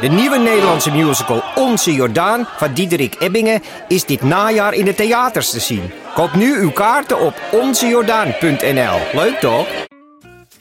[0.00, 5.50] De nieuwe Nederlandse musical Onze Jordaan van Diederik Ebbingen is dit najaar in de theaters
[5.50, 5.90] te zien.
[6.14, 8.98] Koop nu uw kaarten op onzejordaan.nl.
[9.12, 9.66] Leuk toch?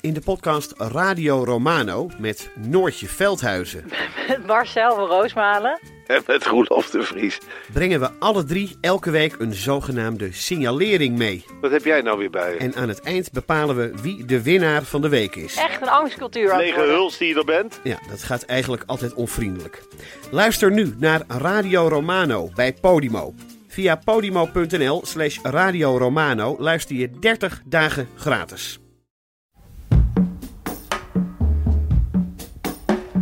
[0.01, 3.91] In de podcast Radio Romano met Noortje Veldhuizen
[4.27, 5.79] Met Marcel van Roosmalen.
[6.07, 7.37] En met Roelof de Vries.
[7.73, 11.45] brengen we alle drie elke week een zogenaamde signalering mee.
[11.61, 12.57] Wat heb jij nou weer bij je?
[12.59, 15.55] En aan het eind bepalen we wie de winnaar van de week is.
[15.55, 16.95] Echt een angstcultuur aan het Lege worden.
[16.95, 17.79] huls die je er bent?
[17.83, 19.83] Ja, dat gaat eigenlijk altijd onvriendelijk.
[20.31, 23.33] Luister nu naar Radio Romano bij Podimo.
[23.67, 28.79] Via podimo.nl slash Radio Romano luister je 30 dagen gratis.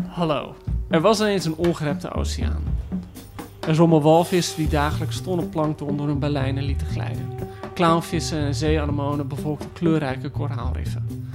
[0.08, 0.56] Hallo.
[0.90, 2.64] Er was ineens een ongerepte oceaan.
[3.72, 7.30] Zwommen walvissen die dagelijks tonnen plankton door hun balijnen lieten glijden.
[7.74, 11.32] Clownvissen en zeeanemonen bevolkten kleurrijke koraalriffen.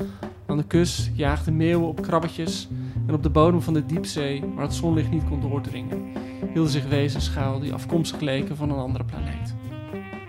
[0.46, 2.68] Aan de kust jaagden meeuwen op krabbetjes
[3.06, 6.12] en op de bodem van de diepzee, waar het zonlicht niet kon doordringen,
[6.52, 9.54] hielden zich wezens schuil die afkomstig leken van een andere planeet.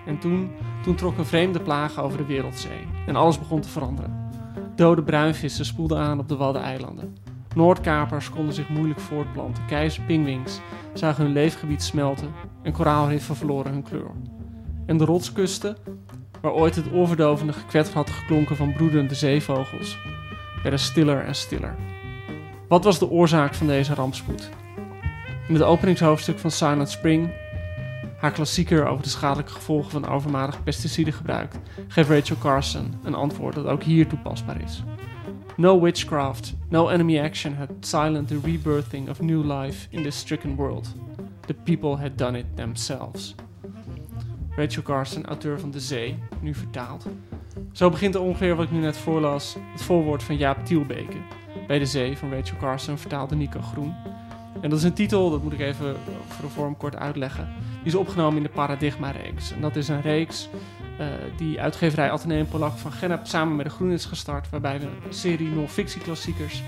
[0.05, 0.51] En toen,
[0.83, 4.31] toen trok een vreemde plaag over de wereldzee en alles begon te veranderen.
[4.75, 7.17] Dode bruinvissen spoelden aan op de Waddeneilanden.
[7.55, 9.65] Noordkapers konden zich moeilijk voortplanten.
[9.65, 10.59] Keizerpingwings
[10.93, 14.11] zagen hun leefgebied smelten en koraalriffen verloren hun kleur.
[14.85, 15.77] En de rotskusten,
[16.41, 19.97] waar ooit het oorverdovende gekwetter had geklonken van broedende zeevogels,
[20.61, 21.75] werden stiller en stiller.
[22.67, 24.49] Wat was de oorzaak van deze rampspoed?
[25.47, 27.31] In het openingshoofdstuk van Silent Spring,
[28.17, 31.53] haar klassieker over de schadelijke gevolgen van overmatig pesticidengebruik,
[31.87, 34.83] geeft Rachel Carson een antwoord dat ook hier toepasbaar is.
[35.59, 40.55] No witchcraft, no enemy action had silenced the rebirthing of new life in this stricken
[40.55, 40.87] world.
[41.47, 43.35] The people had done it themselves.
[44.55, 47.05] Rachel Carson, auteur van De Zee, nu vertaald.
[47.71, 51.17] Zo begint ongeveer wat ik nu net voorlas, het voorwoord van Jaap Tielbeke.
[51.67, 53.95] Bij De Zee van Rachel Carson vertaalde Nico Groen.
[54.61, 55.95] En dat is een titel, dat moet ik even
[56.27, 57.47] voor de vorm kort uitleggen.
[57.77, 59.51] Die is opgenomen in de Paradigma-reeks.
[59.51, 60.49] En dat is een reeks
[61.37, 64.49] die uitgeverij Atheneum Polak van Gennep samen met de Groen is gestart.
[64.49, 66.63] Waarbij we een serie non-fictieklassiekers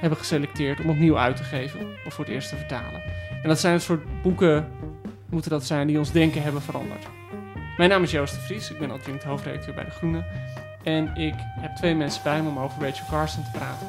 [0.00, 1.80] hebben geselecteerd om opnieuw uit te geven.
[2.06, 3.02] Of voor het eerst te vertalen.
[3.42, 4.68] En dat zijn een soort boeken,
[5.28, 7.06] moeten dat zijn, die ons denken hebben veranderd.
[7.76, 10.24] Mijn naam is Joost de Vries, ik ben adjunct hoofdredacteur bij De Groene.
[10.82, 13.86] En ik heb twee mensen bij me om over Rachel Carson te praten.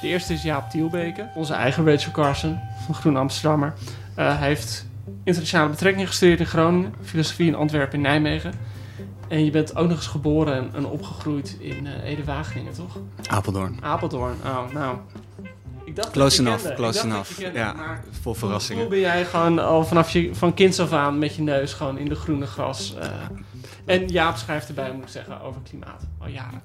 [0.00, 3.74] De eerste is Jaap Tielbeke, onze eigen Rachel Carson van Groen Amsterdammer.
[4.14, 4.86] Eh, hij heeft
[5.24, 8.52] internationale betrekkingen gestudeerd in Groningen, filosofie in Antwerpen en Nijmegen.
[9.28, 12.96] En je bent ook nog eens geboren en, en opgegroeid in eh Ede-Wageningen, toch?
[13.30, 13.78] Apeldoorn.
[13.82, 14.96] Apeldoorn, oh, nou.
[15.84, 17.38] Ik dacht Close dat enough, close enough.
[17.38, 18.88] kende, Ja, maar vol hoe verrassingen.
[18.88, 22.08] ben jij gewoon al vanaf je van kinds af aan met je neus gewoon in
[22.08, 22.94] de groene gras?
[23.00, 23.08] eh,
[23.84, 26.06] en Jaap schrijft erbij, moet ik zeggen, over klimaat.
[26.18, 26.62] Al jaren.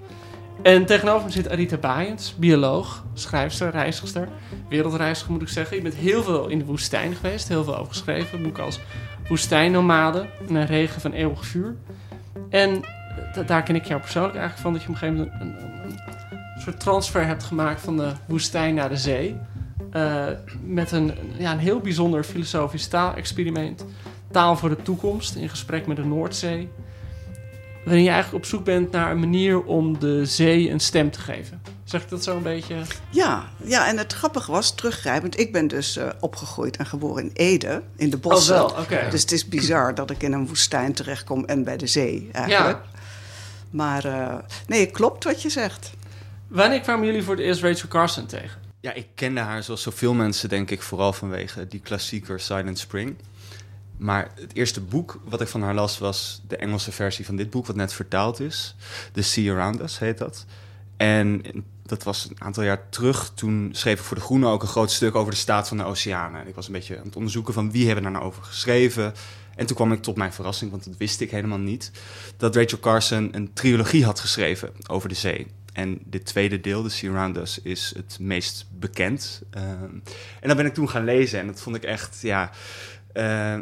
[0.61, 4.27] En tegenover me zit Arita Baaiens, bioloog, schrijfster, reizigster,
[4.69, 5.75] wereldreiziger moet ik zeggen.
[5.77, 8.41] Je bent heel veel in de woestijn geweest, heel veel over geschreven.
[8.43, 8.79] Boeken als
[9.27, 11.75] Woestijnnomade en Een regen van eeuwig vuur.
[12.49, 12.83] En
[13.33, 15.67] eh, daar ken ik jou persoonlijk eigenlijk van, dat je op een gegeven moment een,
[16.31, 19.37] een, soort transfer hebt gemaakt van de woestijn naar de zee.
[19.91, 20.27] Eh,
[20.63, 23.85] met een, ja, een heel bijzonder filosofisch taalexperiment.
[24.31, 26.69] Taal voor de toekomst in gesprek met de Noordzee.
[27.85, 31.19] Waarin je eigenlijk op zoek bent naar een manier om de zee een stem te
[31.19, 31.61] geven.
[31.83, 32.75] Zeg ik dat zo een beetje?
[33.09, 37.31] Ja, ja, en het grappige was, teruggrijpend, ik ben dus eh, opgegroeid en geboren in
[37.33, 38.63] Ede, in de bossen.
[38.63, 39.07] Oh, wel, oké.
[39.09, 42.79] Dus het is bizar dat ik in een woestijn terechtkom en bij de zee eigenlijk.
[42.83, 42.99] Ja.
[43.69, 44.35] Maar eh,
[44.67, 45.91] nee, klopt wat je zegt.
[46.47, 48.61] Wanneer kwamen jullie voor het eerst Rachel Carson tegen?
[48.79, 53.15] Ja, ik kende haar zoals zoveel mensen, denk ik, vooral vanwege die klassieker Silent Spring.
[53.97, 57.49] Maar het eerste boek wat ik van haar las was de Engelse versie van dit
[57.49, 58.75] boek, wat net vertaald is.
[59.11, 60.45] The Sea Around Us heet dat.
[60.97, 61.41] En
[61.93, 63.31] dat was een aantal jaar terug.
[63.35, 65.83] Toen schreef ik voor De Groene ook een groot stuk over de staat van de
[65.83, 66.41] oceanen.
[66.41, 69.13] En ik was een beetje aan het onderzoeken van wie hebben daar nou over geschreven.
[69.55, 71.91] En toen kwam ik tot mijn verrassing, want dat wist ik helemaal niet,
[72.37, 75.47] dat Rachel Carson een trilogie had geschreven over de zee.
[75.73, 79.41] En dit tweede deel, Sea Around Us, is het meest bekend.
[79.49, 79.93] Ehm,
[80.39, 82.51] en dat ben ik toen gaan lezen en dat vond ik echt, ja,
[83.13, 83.57] eh,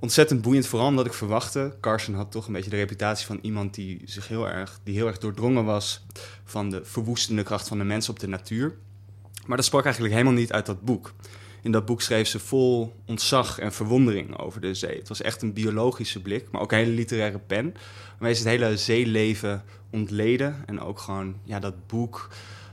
[0.00, 0.66] ontzettend boeiend.
[0.66, 4.28] Vooral omdat ik verwachtte, Carson had toch een beetje de reputatie van iemand die zich
[4.28, 6.04] heel erg, die heel erg doordrongen was
[6.44, 8.76] van de verwoestende kracht van de mens op de natuur.
[9.46, 11.12] Maar dat sprak eigenlijk helemaal niet uit dat boek.
[11.62, 14.98] In dat boek schreef ze vol ontzag en verwondering over de zee.
[14.98, 17.74] Het was echt een biologische blik, maar ook een hele literaire pen.
[18.10, 20.62] Waarmee ze het hele zeeleven ontleden.
[20.66, 22.28] En ook gewoon, ja, dat boek.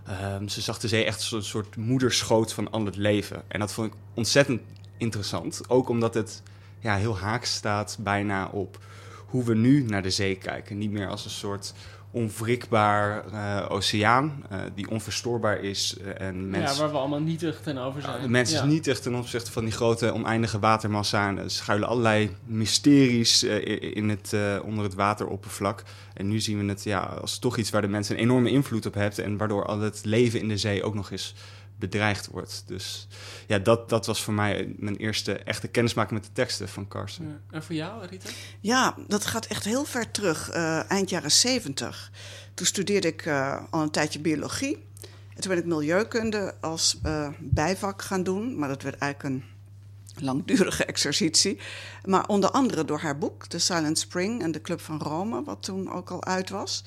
[0.05, 3.43] ehm, ze zag de zee echt als een soort moederschoot van al het leven.
[3.47, 4.61] En dat vond ik ontzettend
[4.97, 5.61] interessant.
[5.67, 6.41] Ook omdat het
[6.81, 8.79] ja, heel haaks staat bijna op
[9.25, 10.77] hoe we nu naar de zee kijken.
[10.77, 11.73] Niet meer als een soort
[12.11, 15.97] onwrikbaar uh, oceaan uh, die onverstoorbaar is.
[16.01, 18.21] Uh, en mensen, ja, waar we allemaal nietig ten over zijn.
[18.21, 18.65] de mensen ja.
[18.65, 21.27] niet echt ten opzichte van die grote oneindige watermassa.
[21.27, 25.83] En er schuilen allerlei mysteries in het, onder het wateroppervlak.
[26.13, 28.85] En nu zien we het ja, als toch iets waar de mensen een enorme invloed
[28.85, 29.23] op hebben.
[29.23, 31.35] En waardoor al het leven in de zee ook nog eens
[31.81, 32.63] bedreigd wordt.
[32.65, 33.07] Dus
[33.47, 37.27] ja, dat, dat was voor mij mijn eerste echte kennismaking met de teksten van Carson.
[37.27, 37.39] Ja.
[37.51, 38.29] En voor jou, Rita?
[38.59, 42.11] Ja, dat gaat echt heel ver terug, uh, eind jaren zeventig.
[42.53, 44.89] Toen studeerde ik uh, al een tijdje biologie.
[45.35, 48.57] En toen ben ik milieukunde als uh, bijvak gaan doen.
[48.57, 49.43] Maar dat werd eigenlijk een
[50.25, 51.59] langdurige exercitie.
[52.05, 55.63] Maar onder andere door haar boek, The Silent Spring en de Club van Rome, wat
[55.63, 56.83] toen ook al uit was.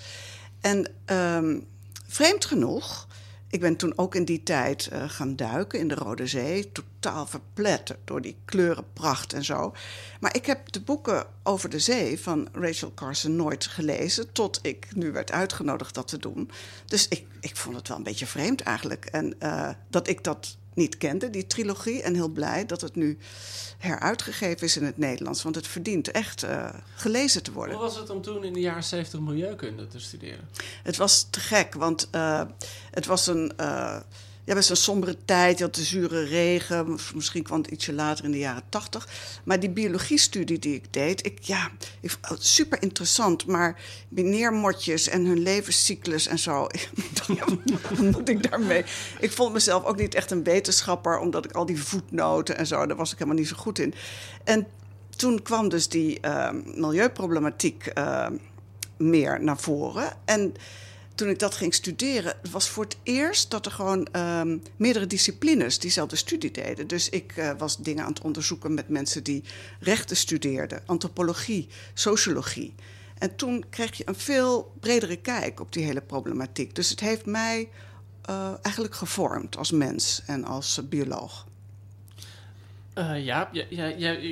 [0.60, 1.66] En um,
[2.06, 3.06] vreemd genoeg
[3.54, 6.72] ik ben toen ook in die tijd uh, gaan duiken in de Rode Zee.
[6.72, 9.74] Totaal verpletterd door die kleurenpracht en zo.
[10.20, 14.32] Maar ik heb de boeken over de zee van Rachel Carson nooit gelezen.
[14.32, 16.50] Tot ik nu werd uitgenodigd dat te doen.
[16.86, 19.04] Dus ik, ik vond het wel een beetje vreemd eigenlijk.
[19.04, 22.02] En uh, dat ik dat niet kende, die trilogie.
[22.02, 23.18] En heel blij dat het nu
[23.78, 25.42] heruitgegeven is in het Nederlands.
[25.42, 27.74] Want het verdient echt uh, gelezen te worden.
[27.74, 30.48] Hoe was het om toen in de jaren 70 milieukunde te studeren?
[30.82, 32.42] Het was te gek, want uh,
[32.90, 33.52] het was een...
[33.60, 33.96] Uh,
[34.44, 35.58] ja, best een sombere tijd.
[35.58, 36.98] Je had de zure regen.
[37.14, 39.08] Misschien kwam het ietsje later in de jaren tachtig.
[39.44, 41.70] Maar die biologiestudie die ik deed, ik, ja,
[42.00, 43.46] ik het super interessant.
[43.46, 46.66] Maar meneermotjes en hun levenscyclus en zo.
[47.26, 48.84] wat moet ik daarmee?
[49.20, 52.86] Ik vond mezelf ook niet echt een wetenschapper, omdat ik al die voetnoten en zo,
[52.86, 53.94] daar was ik helemaal niet zo goed in.
[54.44, 54.66] En
[55.16, 58.26] toen kwam dus die uh, milieuproblematiek uh,
[58.96, 60.12] meer naar voren.
[60.24, 60.54] En
[61.14, 65.78] toen ik dat ging studeren, was voor het eerst dat er gewoon um, meerdere disciplines
[65.78, 66.86] diezelfde studie deden.
[66.86, 69.44] Dus ik uh, was dingen aan het onderzoeken met mensen die
[69.80, 72.74] rechten studeerden, antropologie, sociologie.
[73.18, 76.74] En toen kreeg je een veel bredere kijk op die hele problematiek.
[76.74, 77.68] Dus het heeft mij
[78.30, 81.46] uh, eigenlijk gevormd als mens en als bioloog.
[82.98, 83.50] Uh, ja,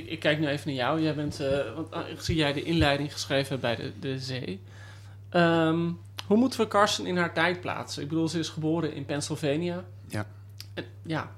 [0.08, 1.02] ik kijk nu even naar jou.
[1.02, 1.36] Jij bent,
[1.76, 1.88] want
[2.18, 4.60] zie jij de inleiding geschreven bij de, de zee.
[5.32, 8.02] Um, hoe moeten we Carson in haar tijd plaatsen?
[8.02, 9.84] Ik bedoel, ze is geboren in Pennsylvania.
[10.08, 10.26] Ja.
[10.74, 11.30] En, ja.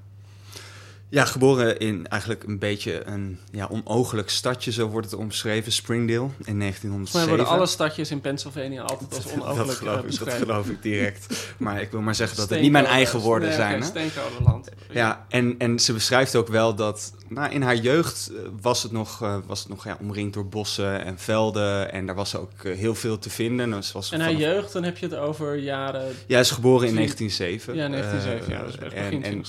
[1.15, 6.29] Ja, geboren in eigenlijk een beetje een ja, onogelijk stadje, zo wordt het omschreven, Springdale,
[6.45, 7.21] in 1907.
[7.21, 10.83] Maar worden alle stadjes in Pennsylvania altijd als onogelijk dat geloof, ik, dat geloof ik
[10.83, 11.27] direct.
[11.59, 13.85] maar ik wil maar zeggen dat het niet mijn eigen woorden nee, zijn.
[13.85, 14.11] Okay,
[14.45, 14.69] land.
[14.91, 18.93] Ja, en, en ze beschrijft ook wel dat nou, in haar jeugd eh, was het
[18.93, 21.93] nog, uh, was het nog ja, omringd door bossen en velden.
[21.93, 23.71] En daar was ook heel veel te vinden.
[23.71, 24.43] Dus was en haar vanaf...
[24.43, 26.15] jeugd, dan heb je het over jaren...
[26.27, 27.75] Ja, is geboren in 1907.
[27.75, 28.65] Ja, 1907, ja.
[28.65, 29.45] Dus begin en, en,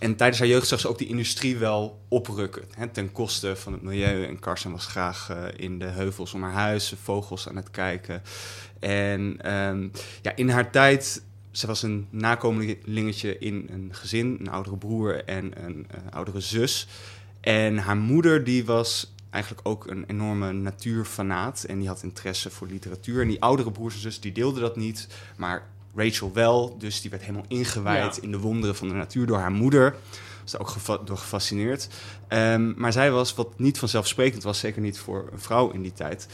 [0.00, 2.62] en tijdens haar jeugd zag ze ook die industrie wel oprukken.
[2.74, 4.24] Hè, ten koste van het milieu.
[4.26, 8.22] En Carson was graag uh, in de heuvels om haar huis, vogels aan het kijken.
[8.78, 9.90] En um,
[10.22, 15.64] ja, in haar tijd ze was een nakomelingetje in een gezin, een oudere broer en
[15.64, 16.88] een uh, oudere zus.
[17.40, 22.66] En haar moeder die was eigenlijk ook een enorme natuurfanaat en die had interesse voor
[22.66, 23.22] literatuur.
[23.22, 26.78] En die oudere broers en zus die deelden dat niet, maar Rachel wel.
[26.78, 29.94] Dus die werd helemaal ingewijd in de wonderen van de natuur door haar moeder.
[30.42, 31.88] Was daar ook door gefascineerd.
[32.28, 35.92] Um, maar zij was, wat niet vanzelfsprekend was, zeker niet voor een vrouw in die
[35.92, 36.28] tijd,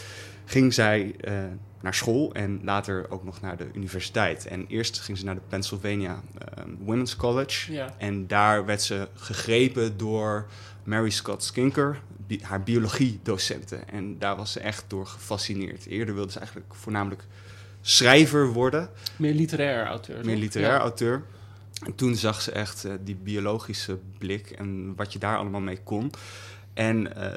[0.44, 1.32] ging zij uh,
[1.80, 4.46] naar school en later ook nog naar de universiteit.
[4.46, 6.22] En eerst ging ze naar de Pennsylvania
[6.58, 7.72] um, Women's College.
[7.72, 7.94] Ja.
[7.98, 10.46] En daar werd ze gegrepen door
[10.84, 13.76] Mary Scott Skinker, bi haar biologiedocente.
[13.76, 15.86] En daar was ze echt door gefascineerd.
[15.86, 17.24] Eerder wilde ze eigenlijk voornamelijk
[17.86, 18.90] schrijver worden.
[19.16, 20.24] Meer literair auteur.
[20.24, 20.78] Meer literair ja.
[20.78, 21.22] auteur.
[21.84, 25.82] En toen zag ze echt uh, die biologische blik en wat je daar allemaal mee
[25.82, 26.10] kon.
[26.74, 27.32] En uh,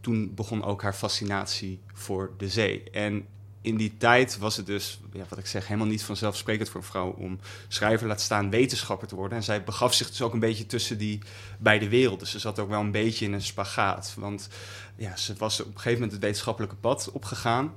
[0.00, 2.82] toen begon ook haar fascinatie voor de zee.
[2.90, 3.26] En
[3.60, 6.86] in die tijd was het dus, ja, wat ik zeg, helemaal niet vanzelfsprekend voor een
[6.86, 9.38] vrouw om schrijver, laat staan wetenschapper te worden.
[9.38, 11.18] En zij begaf zich dus ook een beetje tussen die
[11.58, 12.18] beide werelden.
[12.18, 14.14] Dus ze zat ook wel een beetje in een spagaat.
[14.18, 14.48] Want
[14.96, 17.74] ja, ze was op een gegeven moment het wetenschappelijke pad opgegaan.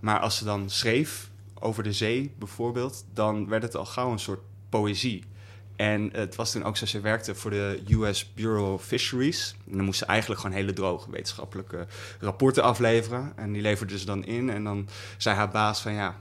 [0.00, 4.18] Maar als ze dan schreef over de zee bijvoorbeeld, dan werd het al gauw een
[4.18, 5.24] soort poëzie.
[5.76, 9.56] En het was toen ook zo, ze werkte voor de US Bureau of Fisheries.
[9.70, 11.86] En dan moest ze eigenlijk gewoon hele droge wetenschappelijke
[12.20, 13.32] rapporten afleveren.
[13.36, 14.50] En die leverde ze dan in.
[14.50, 16.16] En dan zei haar baas van ja,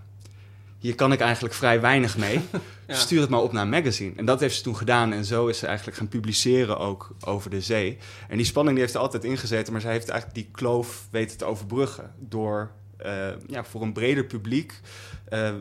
[0.80, 2.40] hier kan ik eigenlijk vrij weinig mee.
[2.88, 2.96] ja.
[2.96, 4.14] Stuur het maar op naar een magazine.
[4.16, 5.14] En dat heeft ze toen gedaan.
[5.14, 7.98] En zo is ze eigenlijk gaan publiceren ook over de zee.
[8.28, 9.74] En die spanning die heeft er altijd ingezeten.
[9.74, 12.14] Maar zij heeft eigenlijk die kloof weten te overbruggen.
[12.20, 12.72] Door
[13.48, 14.80] ja, voor een breder publiek
[15.30, 15.54] uh,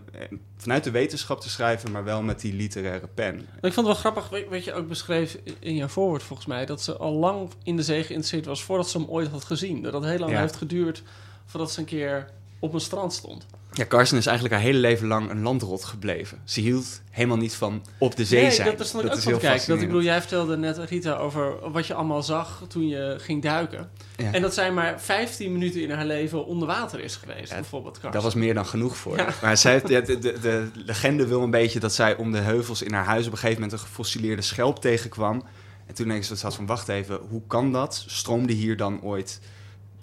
[0.57, 3.35] vanuit de wetenschap te schrijven, maar wel met die literaire pen.
[3.39, 6.83] Ik vond het wel grappig, wat je ook beschreef in jouw voorwoord volgens mij, dat
[6.83, 9.83] ze al lang in de zee geïnteresseerd was voordat ze hem ooit had gezien.
[9.83, 10.41] Dat het heel lang ja.
[10.41, 11.03] heeft geduurd
[11.45, 13.47] voordat ze een keer op een strand stond.
[13.77, 16.39] Ja, Carson is eigenlijk haar hele leven lang een landrot gebleven.
[16.45, 18.69] Ze hield helemaal niet van op de zee zijn.
[18.77, 19.69] Dat is, dat ook van kijken.
[19.69, 23.43] Dat, ik bedoel, jij vertelde net, Rita, over wat je allemaal zag toen je ging
[23.43, 23.91] duiken.
[24.17, 27.95] En dat zij maar 15 minuten in haar leven onder water is geweest, bijvoorbeeld.
[27.95, 28.13] Carson.
[28.13, 29.29] Dat was meer dan genoeg voor ja.
[29.43, 32.93] Maar zij, de, de, de, legende wil een beetje dat zij om de heuvels in
[32.93, 35.43] haar huis op een gegeven moment een gefossileerde schelp tegenkwam.
[35.87, 38.05] En toen denk ze dat van, wacht even, hoe kan dat?
[38.07, 39.41] Stroomde hier dan ooit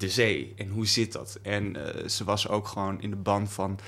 [0.01, 1.39] de zee en hoe zit dat?
[1.41, 3.79] En uh, ze was ook gewoon in de band van,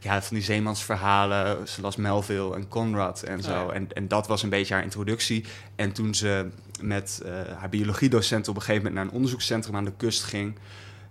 [0.00, 1.68] ja, van die zeemansverhalen.
[1.68, 3.68] Ze las Melville en Conrad en zo.
[3.68, 5.44] En, en dat was een beetje haar introductie.
[5.76, 6.48] En toen ze
[6.80, 10.54] met uh, haar biologiedocent op een gegeven moment naar een onderzoekscentrum aan de kust ging...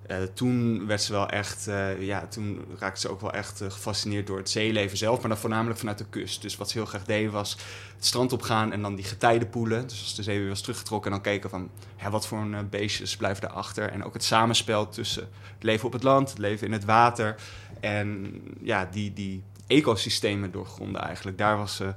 [0.08, 3.72] Uh, toen werd ze wel echt, uh, ja, toen raakte ze ook wel echt uh,
[3.72, 6.42] gefascineerd door het zeeleven zelf, maar dan voornamelijk vanuit de kust.
[6.42, 7.58] Dus wat ze heel graag deed was
[7.96, 9.88] het strand opgaan en dan die getijden poelen.
[9.88, 12.70] Dus als de zee weer was teruggetrokken en dan kijken van, ja, wat voor een
[12.70, 13.92] beestjes blijven daarachter.
[13.92, 17.36] En ook het samenspel tussen het leven op het land, het leven in het water
[17.80, 21.38] en ja, die, die ecosystemen doorgronden eigenlijk.
[21.38, 21.94] Daar was ze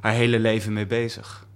[0.00, 1.46] haar hele leven mee bezig.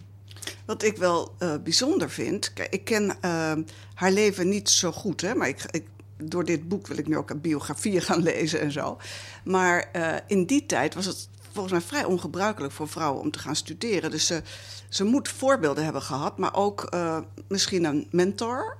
[0.66, 3.52] Wat ik wel uh, bijzonder vind, ik ken uh,
[3.94, 7.16] haar leven niet zo goed, hè, maar ik, ik, door dit boek wil ik nu
[7.16, 8.98] ook biografieën gaan lezen en zo.
[9.44, 13.38] Maar uh, in die tijd was het volgens mij vrij ongebruikelijk voor vrouwen om te
[13.38, 14.10] gaan studeren.
[14.10, 14.42] Dus ze,
[14.88, 17.18] ze moet voorbeelden hebben gehad, maar ook uh,
[17.48, 18.76] misschien een mentor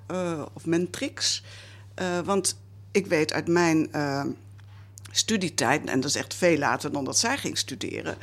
[0.53, 1.43] of mentrix.
[2.25, 2.59] want
[2.91, 3.91] ik weet uit mijn
[5.11, 8.17] studietijd, en dat is echt veel later dan dat zij ging studeren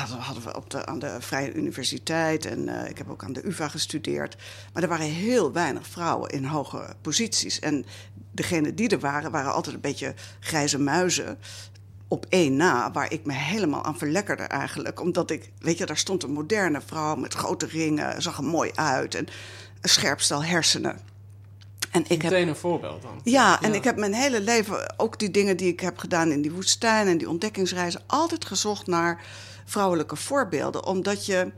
[0.00, 3.32] dat hadden we op de, aan de Vrije Universiteit en uh, ik heb ook aan
[3.32, 4.36] de UvA gestudeerd.
[4.72, 7.60] Maar er waren heel weinig vrouwen in hoge posities.
[7.60, 7.86] En
[8.30, 11.38] degenen die er waren, waren altijd een beetje grijze muizen
[12.08, 15.00] op één na, waar ik me helemaal aan verlekkerde eigenlijk.
[15.00, 18.70] Omdat ik, weet je, daar stond een moderne vrouw met grote ringen, zag er mooi
[18.74, 19.26] uit en
[19.80, 20.98] een scherp stel hersenen.
[21.90, 23.20] En ik Meteen heb, een voorbeeld dan.
[23.24, 26.42] Ja, en ik heb mijn hele leven, ook die dingen die ik heb gedaan in
[26.42, 29.24] die woestijn en die ontdekkingsreizen, altijd gezocht naar
[29.72, 30.84] vrouwelijke voorbeelden.
[30.84, 31.52] Omdat je,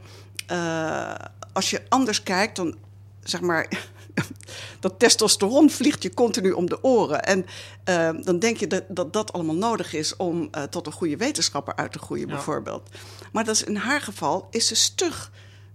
[0.51, 1.15] uh,
[1.53, 2.77] als je anders kijkt, dan
[3.23, 3.69] zeg maar.
[4.81, 7.25] dat testosteron vliegt je continu om de oren.
[7.25, 7.47] En
[7.89, 11.17] uh, dan denk je dat, dat, dat allemaal nodig is om uh, tot een goede
[11.17, 12.35] wetenschapper uit te groeien, ja.
[12.35, 12.89] bijvoorbeeld.
[13.33, 15.31] Maar dat is in haar geval is ze stug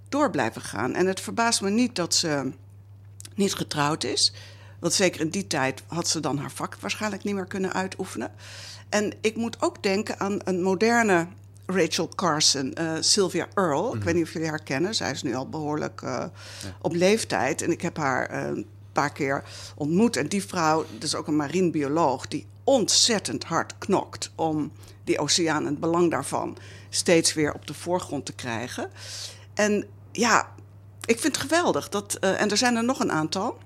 [0.10, 0.96] door blijven gaan.
[0.96, 2.52] En het verbaast me niet dat ze
[3.36, 4.34] niet getrouwd is.
[4.80, 8.32] Want zeker in die tijd had ze dan haar vak waarschijnlijk niet meer kunnen uitoefenen.
[8.90, 11.28] En ik moet ook denken aan een moderne
[11.70, 13.88] Rachel Carson, uh, Sylvia Earle.
[13.88, 14.04] Ik mhm.
[14.04, 14.96] weet niet of jullie haar kennen.
[14.96, 16.24] Zij is nu al behoorlijk uh,
[16.82, 17.62] op leeftijd.
[17.62, 19.44] En ik heb haar uh, een paar keer
[19.76, 20.16] ontmoet.
[20.16, 22.28] En die vrouw, dat is ook een marinebioloog...
[22.28, 24.72] die ontzettend hard knokt om
[25.04, 26.58] die oceaan en het belang daarvan...
[26.90, 28.90] steeds weer op de voorgrond te krijgen.
[29.54, 30.50] En ja,
[31.06, 31.90] ik vind het geweldig.
[31.90, 33.58] Dat, en er zijn er nog een aantal...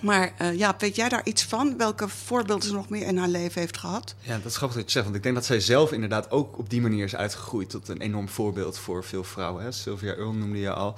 [0.00, 1.76] Maar uh, ja, weet jij daar iets van?
[1.76, 4.14] Welke voorbeelden ze nog meer in haar leven heeft gehad?
[4.20, 5.04] Ja, dat is grappig dat je zegt.
[5.04, 8.00] Want ik denk dat zij zelf inderdaad ook op die manier is uitgegroeid tot een
[8.00, 9.62] enorm voorbeeld voor veel vrouwen.
[9.62, 9.72] Hè?
[9.72, 10.94] Sylvia Earle noemde je al.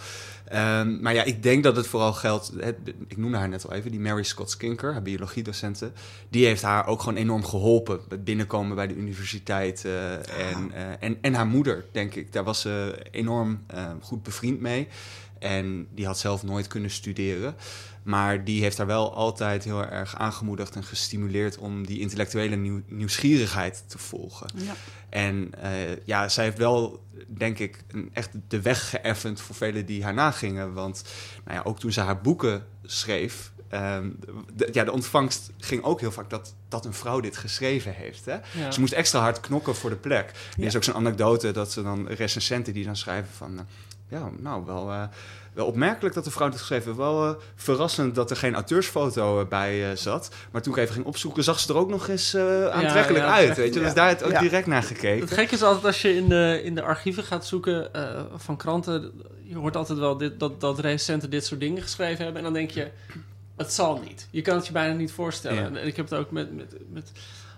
[0.52, 2.52] Um, maar ja, ik denk dat het vooral geldt.
[3.08, 5.92] ik noemde haar net al even, die Mary Scott Skinker, haar biologiedocenten.
[6.28, 8.00] Die heeft haar ook gewoon enorm geholpen.
[8.08, 9.82] Met binnenkomen bij de universiteit.
[9.86, 12.32] Uh, en, uh, en, en haar moeder, denk ik.
[12.32, 13.60] Daar was ze enorm
[14.00, 14.88] goed bevriend mee.
[15.40, 17.54] En die had zelf nooit kunnen studeren.
[18.02, 22.82] Maar die heeft haar wel altijd heel erg aangemoedigd en gestimuleerd om die intellectuele nieuw,
[22.86, 24.50] nieuwsgierigheid te volgen.
[24.54, 24.74] Ja.
[25.08, 25.70] En uh,
[26.04, 30.14] ja, zij heeft wel, denk ik, een, echt de weg geëffend voor velen die haar
[30.14, 30.72] nagingen.
[30.72, 31.04] Want
[31.44, 34.18] nou ja, ook toen ze haar boeken schreef, Um,
[34.54, 38.24] de, ja, de ontvangst ging ook heel vaak dat, dat een vrouw dit geschreven heeft.
[38.24, 38.32] Hè?
[38.32, 38.70] Ja.
[38.70, 40.28] Ze moest extra hard knokken voor de plek.
[40.28, 40.66] Er ja.
[40.66, 43.52] is ook zo'n anekdote dat ze dan recensenten die dan schrijven van...
[43.52, 43.60] Uh,
[44.10, 45.02] ja, nou, wel, uh,
[45.52, 49.90] wel opmerkelijk dat de vrouw het geschreven Wel uh, verrassend dat er geen auteursfoto bij
[49.90, 50.34] uh, zat.
[50.50, 52.36] Maar toen ik even ging opzoeken, zag ze er ook nog eens
[52.70, 53.56] aantrekkelijk ja, ja, uit.
[53.56, 53.80] Weet je?
[53.80, 55.20] Dus daar het ook direct naar gekeken.
[55.20, 57.90] Het gekke is altijd als je in de, in de archieven gaat zoeken
[58.36, 59.12] van kranten.
[59.42, 62.36] Je hoort altijd wel dit, dat, dat recenten dit soort dingen geschreven hebben.
[62.36, 62.90] En dan denk je,
[63.56, 64.28] het zal niet.
[64.30, 65.76] Je kan het je bijna niet voorstellen.
[65.76, 67.12] En ik heb het ook met, met, met.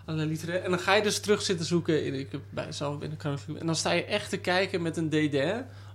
[0.06, 2.04] En dan ga je dus terug zitten zoeken.
[2.04, 3.44] In, ik heb bij zelf in de krant.
[3.58, 5.36] En dan sta je echt te kijken met een DD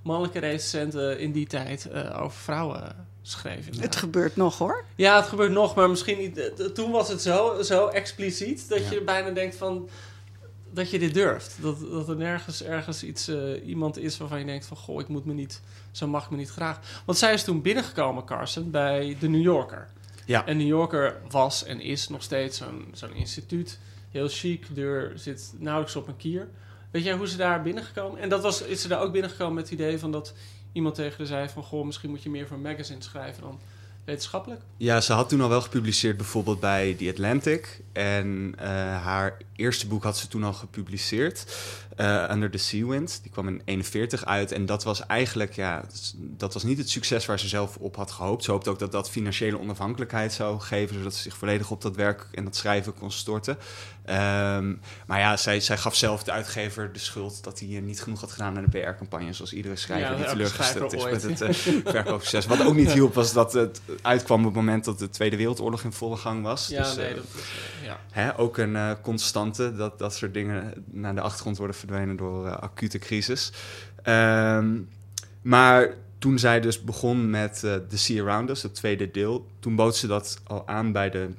[0.07, 3.79] mannelijke recensenten in die tijd uh, over vrouwen schreven.
[3.79, 4.83] Het gebeurt nog hoor.
[4.95, 6.51] Ja, het gebeurt nog, maar misschien niet.
[6.73, 8.91] Toen was het zo, zo expliciet dat ja.
[8.91, 9.89] je bijna denkt van
[10.71, 11.57] dat je dit durft.
[11.61, 14.77] Dat, dat er nergens ergens iets, uh, iemand is waarvan je denkt van...
[14.77, 15.61] goh, ik moet me niet,
[15.91, 16.79] zo mag ik me niet graag.
[17.05, 19.87] Want zij is toen binnengekomen, Carson, bij de New Yorker.
[20.25, 20.45] Ja.
[20.45, 23.79] En New Yorker was en is nog steeds zo'n zo'n instituut.
[24.11, 26.47] Heel chic, de deur zit nauwelijks op een kier.
[26.91, 28.19] Weet jij hoe ze daar binnengekomen?
[28.19, 30.33] En dat was, is ze daar ook binnengekomen met het idee van dat
[30.71, 31.63] iemand tegen haar zei van...
[31.63, 33.59] goh, misschien moet je meer voor een magazine schrijven dan
[34.03, 34.61] wetenschappelijk?
[34.77, 37.81] Ja, ze had toen al wel gepubliceerd bijvoorbeeld bij The Atlantic.
[37.93, 38.63] En uh,
[39.03, 41.45] haar eerste boek had ze toen al gepubliceerd.
[41.97, 43.19] Uh, Under the Sea Wind.
[43.21, 44.51] Die kwam in 41 uit.
[44.51, 45.83] En dat was eigenlijk, ja,
[46.17, 48.43] dat was niet het succes waar ze zelf op had gehoopt.
[48.43, 51.95] Ze hoopte ook dat dat financiële onafhankelijkheid zou geven, zodat ze zich volledig op dat
[51.95, 53.57] werk en dat schrijven kon storten.
[54.05, 54.73] Ehm,
[55.05, 58.31] maar ja, zij, zij gaf zelf de uitgever de schuld dat hij niet genoeg had
[58.31, 59.33] gedaan aan de PR-campagne.
[59.33, 61.49] Zoals iedere schrijver die teleurgesteld is met het uh,
[61.93, 62.45] verkoopproces.
[62.45, 65.83] Wat ook niet hielp, was dat het uitkwam op het moment dat de Tweede Wereldoorlog
[65.83, 66.67] in volle gang was.
[66.67, 67.25] Ja, dus, nee, dat
[67.83, 67.99] ja.
[68.11, 68.91] Hè, ook een uh,
[69.55, 73.51] dat dat soort dingen naar de achtergrond worden verdwenen door uh, acute crisis.
[74.03, 74.89] Um,
[75.41, 79.95] maar toen zij dus begon met The Sea Around Us, het tweede deel, toen bood
[79.95, 81.29] ze dat al aan bij de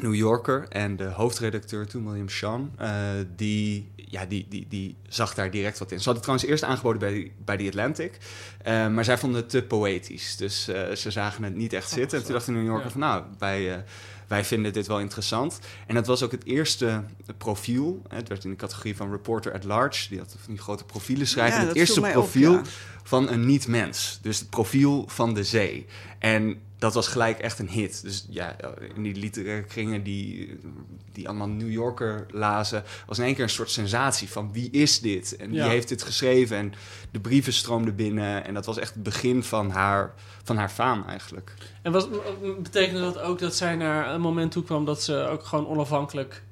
[0.00, 0.66] New Yorker.
[0.68, 2.88] En de hoofdredacteur toen, William Sean, uh,
[3.36, 5.98] die, ja, die, die, die zag daar direct wat in.
[5.98, 8.18] Ze hadden trouwens eerst aangeboden bij, bij The Atlantic,
[8.66, 10.36] uh, maar zij vonden het te poëtisch.
[10.36, 12.18] Dus uh, ze zagen het niet echt zitten.
[12.18, 12.90] En toen dacht de New Yorker ja.
[12.90, 13.84] van, nou, wij
[14.28, 15.58] wij vinden dit wel interessant.
[15.86, 17.04] En dat was ook het eerste
[17.38, 18.02] profiel.
[18.08, 20.08] Het werd in de categorie van reporter at large.
[20.08, 21.60] Die had van die grote profielen schrijven.
[21.60, 22.70] Ja, het eerste profiel op, ja.
[23.02, 24.18] van een niet-mens.
[24.22, 25.86] Dus het profiel van de zee.
[26.18, 28.02] En dat was gelijk echt een hit.
[28.02, 28.56] Dus ja,
[28.94, 30.58] in die literaire kringen die,
[31.12, 32.82] die allemaal New Yorker lazen...
[33.06, 35.36] was in één keer een soort sensatie van wie is dit?
[35.36, 35.68] En wie Ja.
[35.68, 36.56] heeft dit geschreven?
[36.56, 36.72] En
[37.10, 38.44] de brieven stroomden binnen.
[38.44, 41.54] En dat was echt het begin van haar, van haar faam eigenlijk.
[41.82, 42.08] En was,
[42.62, 46.42] betekende dat ook dat zij naar een moment toe kwam dat ze ook gewoon onafhankelijk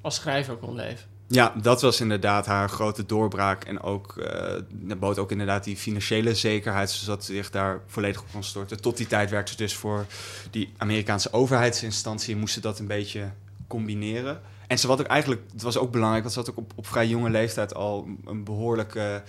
[0.00, 1.14] als schrijver kon leven?
[1.28, 3.64] Ja, dat was inderdaad haar grote doorbraak.
[3.64, 8.20] En ook, eh dat bood ook inderdaad die financiële zekerheid, zodat ze zich daar volledig
[8.20, 8.80] op kon storten.
[8.80, 10.06] Tot die tijd werkte ze dus voor
[10.50, 13.30] die Amerikaanse overheidsinstantie en moest ze dat een beetje
[13.66, 14.40] combineren.
[14.66, 16.86] En ze had ook eigenlijk, het was ook belangrijk, want ze had ook op, op
[16.86, 19.22] vrij jonge leeftijd al een behoorlijke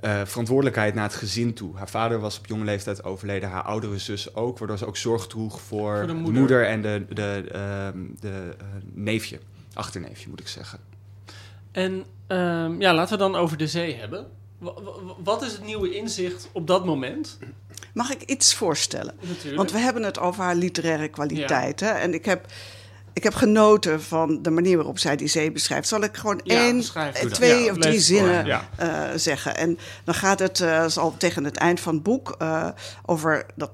[0.00, 1.76] eh, verantwoordelijkheid naar het gezin toe.
[1.76, 5.26] Haar vader was op jonge leeftijd overleden, haar oudere zus ook, waardoor ze ook zorg
[5.26, 6.40] droeg voor, Voor de de moeder.
[6.40, 9.38] moeder, en de, de, ehm, de eh, neefje,
[9.74, 10.78] achterneefje moet ik zeggen.
[11.74, 14.26] En ehm, ja, laten we dan over de zee hebben.
[14.58, 17.38] Wa- wa- Wat is het nieuwe inzicht op dat moment?
[17.94, 19.14] Mag ik iets voorstellen?
[19.20, 19.56] Natuurlijk.
[19.56, 22.00] Want we hebben het over haar literaire kwaliteiten.
[22.00, 22.46] En ik heb,
[23.12, 25.88] ik heb genoten van de manier waarop zij die zee beschrijft.
[25.88, 29.56] Zal ik gewoon Ja, één, eh, twee Ja, of drie zinnen eh, zeggen?
[29.56, 32.36] En dan gaat het, eh zal tegen het eind van het boek,
[33.06, 33.70] over dat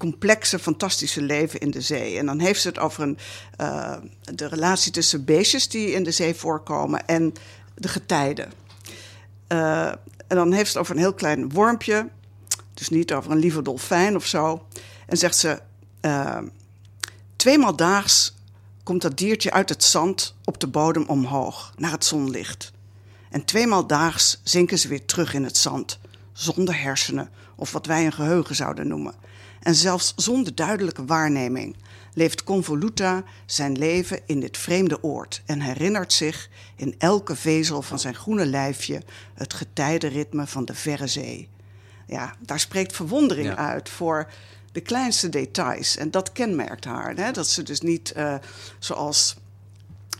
[0.00, 2.18] complexe, fantastische leven in de zee.
[2.18, 3.18] En dan heeft ze het over een,
[3.56, 3.96] eh,
[4.34, 7.32] de relatie tussen beestjes die in de zee voorkomen en
[7.74, 8.52] de getijden.
[9.46, 9.86] Eh,
[10.26, 12.08] en dan heeft ze het over een heel klein wormpje.
[12.74, 14.66] Dus niet over een lieve dolfijn of zo.
[15.06, 15.60] En zegt ze:
[16.00, 16.38] eh,
[17.36, 18.34] Tweemaal daags
[18.82, 22.72] komt dat diertje uit het zand op de bodem omhoog, naar het zonlicht.
[23.30, 25.98] En tweemaal daags zinken ze weer terug in het zand,
[26.32, 29.14] zonder hersenen of wat wij een geheugen zouden noemen.
[29.60, 31.76] En zelfs zonder duidelijke waarneming
[32.14, 37.98] leeft Convoluta zijn leven in dit vreemde oord en herinnert zich in elke vezel van
[37.98, 39.02] zijn groene lijfje
[39.34, 41.48] het getijdenritme van de verre zee.
[42.06, 43.56] Ja, daar spreekt verwondering Ja.
[43.56, 44.30] uit voor
[44.72, 45.96] de kleinste details.
[45.96, 47.16] En dat kenmerkt haar.
[47.16, 47.32] Hè?
[47.32, 48.34] Dat ze dus niet eh,
[48.78, 49.36] zoals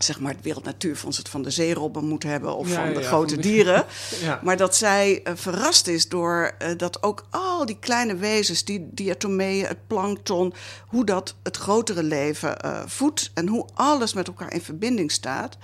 [0.03, 2.99] zeg maar, het Wereld Natuurfonds het van de zeerobben moet hebben of Ja, van de
[2.99, 3.85] ja, grote van de- dieren.
[4.21, 4.39] Ja.
[4.43, 8.87] Maar dat zij eh, verrast is door eh, dat ook al die kleine wezens, die
[8.91, 10.53] diatomeeën, het plankton,
[10.87, 15.57] hoe dat het grotere leven eh, voedt en hoe alles met elkaar in verbinding staat.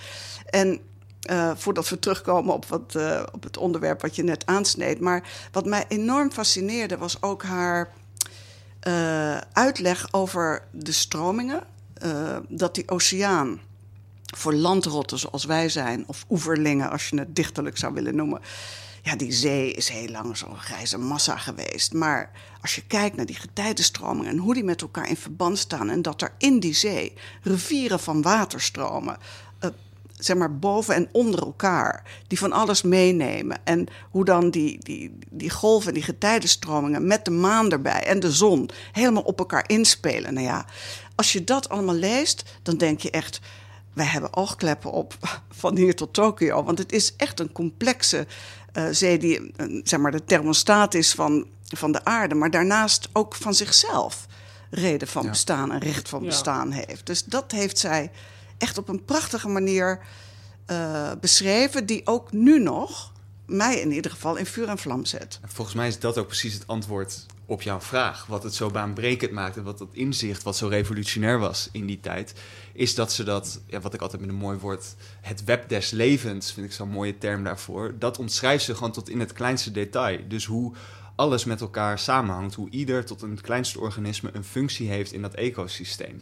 [0.50, 0.80] En
[1.56, 2.96] voordat we terugkomen op, wat,
[3.32, 5.00] op het onderwerp wat je net aansneed.
[5.00, 7.94] Maar wat mij enorm fascineerde was ook haar
[9.54, 11.64] uitleg over de stromingen.
[12.48, 13.60] dat die oceaan
[14.38, 18.42] voor landrotten zoals wij zijn, of oeverlingen als je het dichterlijk zou willen noemen.
[19.04, 21.94] Ja, die zee is heel lang zo'n grijze massa geweest.
[21.94, 25.90] Maar als je kijkt naar die getijdenstromingen en hoe die met elkaar in verband staan,
[25.90, 29.18] en dat er in die zee rivieren van water stromen,
[29.60, 29.70] eh,
[30.18, 33.58] zeg maar boven en onder elkaar, die van alles meenemen.
[33.64, 38.20] En hoe dan die, die, die golven en die getijdenstromingen met de maan erbij en
[38.20, 40.34] de zon helemaal op elkaar inspelen.
[40.34, 40.66] Nou ja,
[41.16, 43.40] als je dat allemaal leest, dan denk je echt
[43.98, 45.18] wij hebben oogkleppen op
[45.50, 46.64] van hier tot Tokio.
[46.64, 48.28] Want het is echt een complexe
[48.74, 52.36] eh, zee die eh, zeg maar, de thermostaat is van, van de aarde.
[52.36, 54.26] Maar daarnaast ook van zichzelf
[54.70, 55.30] reden van Ja.
[55.30, 56.26] bestaan en recht van Ja.
[56.28, 57.06] bestaan heeft.
[57.06, 58.12] Dus dat heeft zij
[58.58, 60.00] echt op een prachtige manier
[60.66, 61.86] eh, beschreven.
[61.86, 63.12] Die ook nu nog
[63.48, 65.40] mij in ieder geval in vuur en vlam zet.
[65.42, 68.26] En Volgens mij is dat ook precies het antwoord op jouw vraag.
[68.26, 72.34] Wat het zo baanbrekend maakte, wat dat inzicht, wat zo revolutionair was in die tijd,
[72.74, 75.92] is dat ze dat, ja, wat ik altijd met een mooi woord, het web des
[75.92, 79.72] levens, vind ik zo'n mooie term daarvoor, dat omschrijft ze gewoon tot in het kleinste
[79.72, 80.20] detail.
[80.28, 80.74] Dus hoe
[81.16, 85.34] alles met elkaar samenhangt, hoe ieder tot een kleinste organisme een functie heeft in dat
[85.34, 86.22] ecosysteem.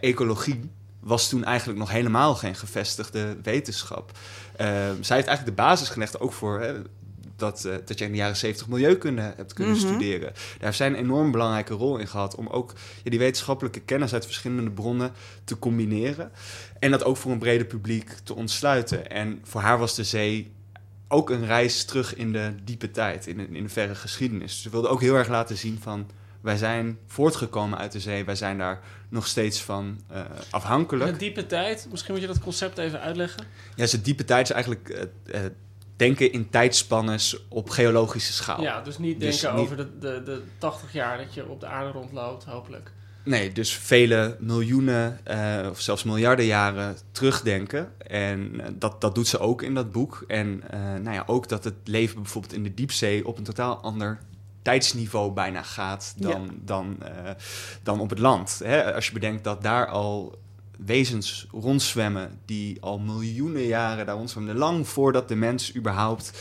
[0.00, 4.18] Ecologie was toen eigenlijk nog helemaal geen gevestigde wetenschap.
[4.56, 6.74] Ehm, zij heeft eigenlijk de basis gelegd ook voor hè,
[7.36, 9.86] dat, uh, dat je in de jaren 70 milieukunde hebt kunnen Mhm.
[9.86, 10.20] studeren.
[10.32, 14.12] Daar heeft zij een enorm belangrijke rol in gehad om ook ja, die wetenschappelijke kennis
[14.12, 15.12] uit verschillende bronnen
[15.44, 16.30] te combineren.
[16.78, 19.10] En dat ook voor een breder publiek te ontsluiten.
[19.10, 20.52] En voor haar was de zee
[21.08, 24.62] ook een reis terug in de diepe tijd, in de, in de verre geschiedenis.
[24.62, 26.06] Ze wilde ook heel erg laten zien van
[26.40, 31.10] wij zijn voortgekomen uit de zee, wij zijn daar nog steeds van eh, afhankelijk.
[31.10, 33.42] Een diepe tijd, misschien moet je dat concept even uitleggen.
[33.68, 35.50] Ja, dus de diepe tijd is eigenlijk eh, eh,
[35.96, 38.62] denken in tijdspannes op geologische schaal.
[38.62, 41.60] Ja, dus niet Dus denken niet- over de, de, de 80 jaar dat je op
[41.60, 42.90] de aarde rondloopt, hopelijk.
[43.24, 45.18] Nee, dus vele miljoenen
[45.70, 47.92] of zelfs miljarden jaren terugdenken.
[48.06, 50.24] En dat, dat doet ze ook in dat boek.
[50.26, 50.62] En
[51.02, 54.18] nou ja, ook dat het leven bijvoorbeeld in de diepzee op een totaal ander
[54.62, 56.50] tijdsniveau bijna gaat dan, Ja.
[56.64, 57.30] dan, eh,
[57.82, 58.60] dan op het land.
[58.64, 58.94] Hè?
[58.94, 60.38] Als je bedenkt dat daar al
[60.84, 66.32] wezens rondzwemmen die al miljoenen jaren daar rondzwemmen, lang voordat de mens überhaupt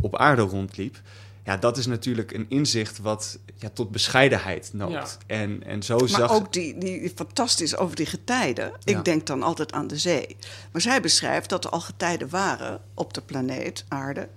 [0.00, 1.00] op aarde rondliep.
[1.44, 4.92] Ja, dat is natuurlijk een inzicht wat ja, tot bescheidenheid noopt.
[4.92, 5.36] Ja.
[5.36, 6.32] En, en zo Maar zag...
[6.32, 8.64] ook die, die fantastisch over die getijden.
[8.64, 8.98] Ja.
[8.98, 10.36] Ik denk dan altijd aan de zee.
[10.72, 14.28] Maar zij beschrijft dat er al getijden waren op de planeet Aarde.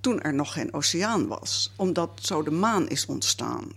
[0.00, 1.72] Toen er nog geen oceaan was.
[1.76, 3.72] Omdat zo de maan is ontstaan.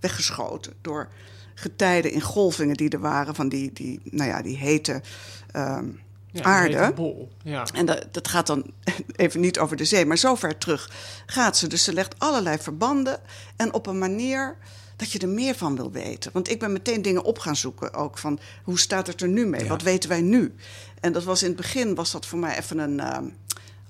[0.00, 1.08] Weggeschoten door
[1.54, 5.02] getijden in golvingen die er waren van die, die, nou ja, die hete
[5.50, 5.86] ehm,
[6.30, 6.78] Ja, aarde.
[6.78, 7.32] hete bol.
[7.42, 7.66] Ja.
[7.74, 8.64] En dat, dat gaat dan
[9.16, 10.90] even niet over de zee, maar zo ver terug
[11.26, 11.66] gaat ze.
[11.66, 13.20] Dus ze legt allerlei verbanden
[13.56, 14.56] en op een manier
[14.96, 16.30] dat je er meer van wil weten.
[16.32, 19.46] Want ik ben meteen dingen op gaan zoeken, ook van hoe staat het er nu
[19.46, 19.62] mee?
[19.62, 19.68] Ja.
[19.68, 20.54] Wat weten wij nu?
[21.00, 23.24] En dat was in het begin was dat voor mij even een ehm,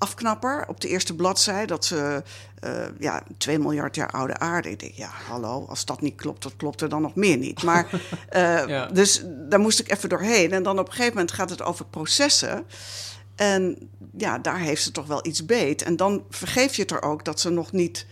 [0.04, 1.66] afknapper op de eerste bladzij.
[1.66, 2.22] Dat ze,
[2.60, 4.70] eh, ja, 2 miljard jaar oude aarde.
[4.70, 7.62] Ik denk, ja, hallo, als dat niet klopt, dat klopt er dan nog meer niet.
[7.62, 7.86] Maar,
[8.28, 8.86] eh, Ja.
[8.86, 10.52] dus daar moest ik even doorheen.
[10.52, 12.64] En dan op een gegeven moment gaat het over processen.
[13.34, 15.82] En ja, daar heeft ze toch wel iets beet.
[15.82, 18.06] En dan vergeef je het er ook dat ze nog niet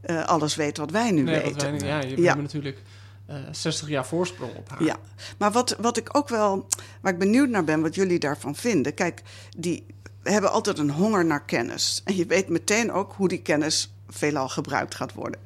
[0.00, 1.78] eh, alles weet wat wij nu Nee, weten.
[1.78, 2.28] wij, ja, je Ja.
[2.28, 2.78] hebt natuurlijk
[3.26, 4.82] eh 60 jaar voorsprong op haar.
[4.84, 4.96] Ja,
[5.38, 6.66] maar wat, wat ik ook wel,
[7.00, 8.94] waar ik benieuwd naar ben, wat jullie daarvan vinden.
[8.94, 9.22] Kijk,
[9.56, 9.86] die
[10.32, 12.00] hebben altijd een honger naar kennis.
[12.04, 15.40] En je weet meteen ook hoe die kennis veelal gebruikt gaat worden.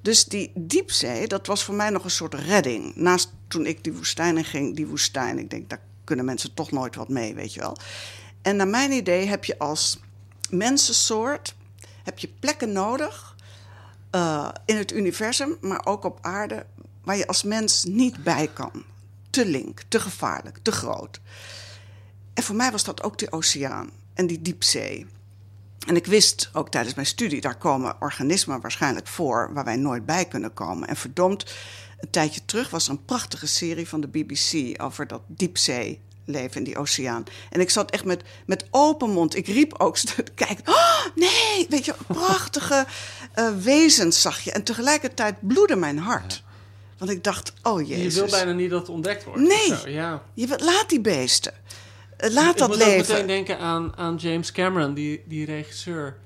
[0.00, 2.96] Dus die diepzee, dat was voor mij nog een soort redding.
[2.96, 6.70] Naast toen ik die woestijn in ging, die woestijn, ik denk, daar kunnen mensen toch
[6.70, 7.76] nooit wat mee, weet je wel.
[8.42, 10.00] En naar mijn idee heb je als
[10.50, 11.54] mensensoort
[12.02, 13.36] heb je plekken nodig
[14.10, 16.66] eh, in het universum, maar ook op aarde,
[17.04, 18.84] waar je als mens niet bij kan.
[19.30, 21.20] Te link, te gevaarlijk, te groot.
[22.34, 25.06] En voor mij was dat ook de oceaan en die diepzee.
[25.86, 30.06] En ik wist ook tijdens mijn studie, daar komen organismen waarschijnlijk voor waar wij nooit
[30.06, 30.88] bij kunnen komen.
[30.88, 31.54] En verdomd,
[32.00, 36.56] een tijdje terug was er een prachtige serie van de BBC over dat diepzee leven
[36.56, 37.24] in die oceaan.
[37.50, 39.36] En ik zat echt met, met open mond.
[39.36, 39.96] Ik riep ook,
[40.34, 42.86] kijk, oh, nee, weet je, prachtige
[43.32, 44.52] eh, wezens zag je.
[44.52, 46.42] En tegelijkertijd bloedde mijn hart.
[46.98, 48.14] Want ik dacht, oh jezus.
[48.14, 49.40] Je wil bijna niet dat het ontdekt wordt.
[49.40, 49.92] Nee.
[49.92, 50.22] Ja.
[50.34, 51.52] Je laat die beesten.
[52.22, 53.12] Eh, Laat ik dat moet ook leven.
[53.14, 56.16] meteen denken aan, aan James Cameron, die, die regisseur.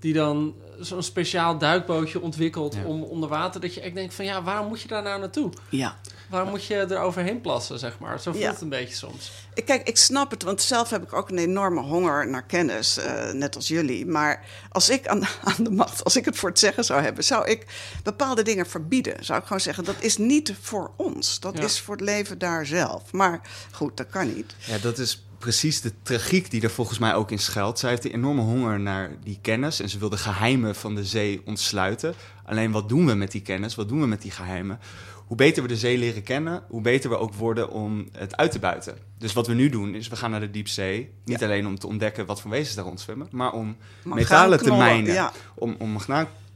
[0.00, 2.84] Die dan zo'n speciaal duikbootje ontwikkelt Ja.
[2.84, 3.60] om onder water.
[3.60, 5.50] Dat je echt denkt van ja, waarom moet je daar nou naartoe?
[5.68, 5.96] Ja.
[6.30, 8.20] Waarom moet je er overheen plassen, zeg maar?
[8.20, 8.50] Zo voelt Ja.
[8.50, 9.32] het een beetje soms.
[9.54, 12.96] Ik- Kijk, ik snap het, want zelf heb ik ook een enorme honger naar kennis,
[12.98, 14.06] eh, net als jullie.
[14.06, 15.22] Maar als ik aan,
[15.58, 17.66] aan de macht, als ik het voor het zeggen zou hebben, zou ik
[18.02, 19.24] bepaalde dingen verbieden.
[19.24, 21.40] Zou ik gewoon zeggen, dat is niet voor ons.
[21.40, 21.64] Dat Ja.
[21.64, 23.12] is voor het leven daar zelf.
[23.12, 23.40] Maar
[23.72, 24.54] goed, dat kan niet.
[24.58, 27.78] Ja, dat is precies de tragiek die er volgens mij ook in schuilt.
[27.78, 31.04] Zij heeft die enorme honger naar die kennis en ze wil de geheimen van de
[31.04, 32.14] zee ontsluiten.
[32.44, 33.74] Alleen wat doen we met die kennis?
[33.74, 34.78] Wat doen we met die geheimen?
[35.26, 38.52] Hoe beter we de zee leren kennen, hoe beter we ook worden om het uit
[38.52, 38.98] te buiten.
[39.18, 41.10] Dus wat we nu doen, is we gaan naar de diepzee.
[41.24, 41.46] Niet Ja.
[41.46, 45.12] alleen om te ontdekken wat voor wezens daar rondzwemmen, maar om metalen te mijnen.
[45.12, 45.32] ja.
[45.54, 45.90] Om, om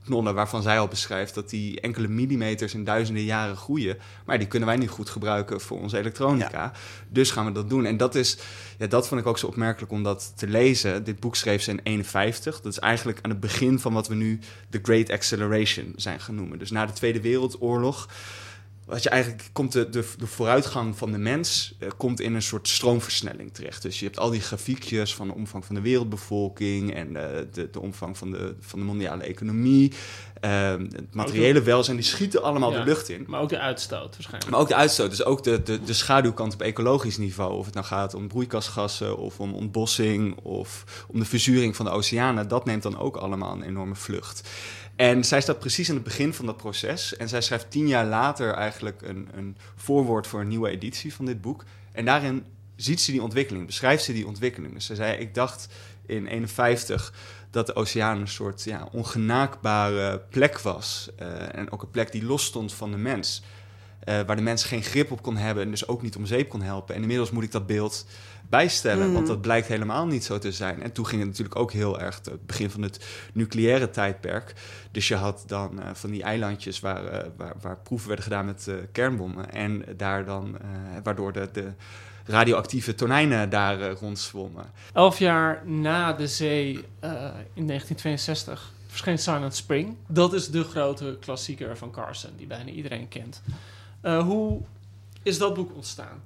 [0.08, 3.96] graanknollen waarvan zij al beschrijft dat die enkele millimeters in duizenden jaren groeien.
[4.24, 6.72] Maar die kunnen wij niet goed gebruiken voor onze elektronica.
[7.08, 7.84] Dus gaan we dat doen.
[7.84, 8.38] En dat is,
[8.78, 11.04] ja, dat vond ik ook zo opmerkelijk om dat te lezen.
[11.04, 12.60] Dit boek schreef ze in 51.
[12.60, 14.38] Dat is eigenlijk aan het begin van wat we nu
[14.70, 16.58] de Great Acceleration zijn gaan noemen.
[16.58, 18.08] Dus na de Tweede Wereldoorlog.
[18.88, 22.42] Wat je eigenlijk komt de, de, de vooruitgang van de mens eh, komt in een
[22.42, 23.82] soort stroomversnelling terecht.
[23.82, 27.70] Dus je hebt al die grafiekjes van de omvang van de wereldbevolking en eh, de,
[27.70, 29.92] de omvang van de, van de mondiale economie.
[30.40, 32.78] Ehm, het materiële welzijn, die schieten allemaal Ja.
[32.78, 33.24] de lucht in.
[33.26, 34.50] Maar ook de uitstoot waarschijnlijk.
[34.50, 37.54] Maar ook de uitstoot, dus ook de, de, de schaduwkant op ecologisch niveau.
[37.56, 41.90] Of het nou gaat om broeikasgassen of om ontbossing of om de verzuring van de
[41.90, 42.48] oceanen.
[42.48, 44.48] Dat neemt dan ook allemaal een enorme vlucht.
[44.98, 47.16] En zij staat precies in het begin van dat proces.
[47.16, 51.24] En zij schrijft tien jaar later eigenlijk een, een voorwoord voor een nieuwe editie van
[51.24, 51.64] dit boek.
[51.92, 52.44] En daarin
[52.76, 54.74] ziet ze die ontwikkeling, beschrijft ze die ontwikkeling.
[54.74, 55.68] Dus ze zei, ik dacht
[56.06, 57.12] in 51
[57.50, 61.10] dat de oceaan een soort ja, ongenaakbare plek was.
[61.22, 63.42] Uh, en ook een plek die los stond van de mens.
[64.08, 66.48] Uh, waar de mens geen grip op kon hebben en dus ook niet om zeep
[66.48, 66.94] kon helpen.
[66.94, 68.06] En inmiddels moet ik dat beeld
[68.48, 70.82] bijstellen, want dat blijkt helemaal niet zo te zijn.
[70.82, 74.54] En toen ging het natuurlijk ook heel erg het begin van het nucleaire tijdperk.
[74.90, 78.46] Dus je had dan uh, van die eilandjes waar, uh, waar, waar, proeven werden gedaan
[78.46, 79.52] met uh, kernbommen.
[79.52, 80.56] En daar dan,
[81.02, 81.72] waardoor de, de
[82.24, 84.64] radioactieve tonijnen daar rondzwommen.
[84.92, 86.72] Elf jaar na de zee
[87.54, 89.96] in 1962 verscheen Silent Spring.
[90.06, 93.42] Dat is de grote klassieker van Carson, die bijna iedereen kent.
[94.02, 94.60] hoe
[95.22, 96.22] is dat boek ontstaan?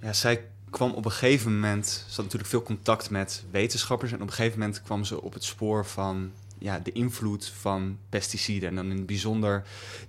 [0.00, 4.20] Ja, zij kwam op een gegeven moment, ze had natuurlijk veel contact met wetenschappers en
[4.20, 8.68] op een gegeven moment kwam ze op het spoor van ja, de invloed van pesticiden
[8.68, 9.62] en dan in het bijzonder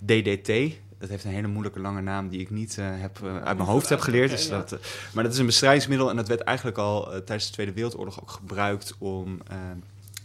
[0.06, 0.48] DDT.
[1.00, 3.70] Dat heeft een hele moeilijke lange naam die ik niet uh, heb, uh, uit mijn
[3.70, 4.30] hoofd heb geleerd.
[4.30, 4.80] Dus dat, uh,
[5.14, 8.32] maar dat is een bestrijdingsmiddel en dat werd eigenlijk al tijdens de Tweede Wereldoorlog ook
[8.32, 9.42] gebruikt om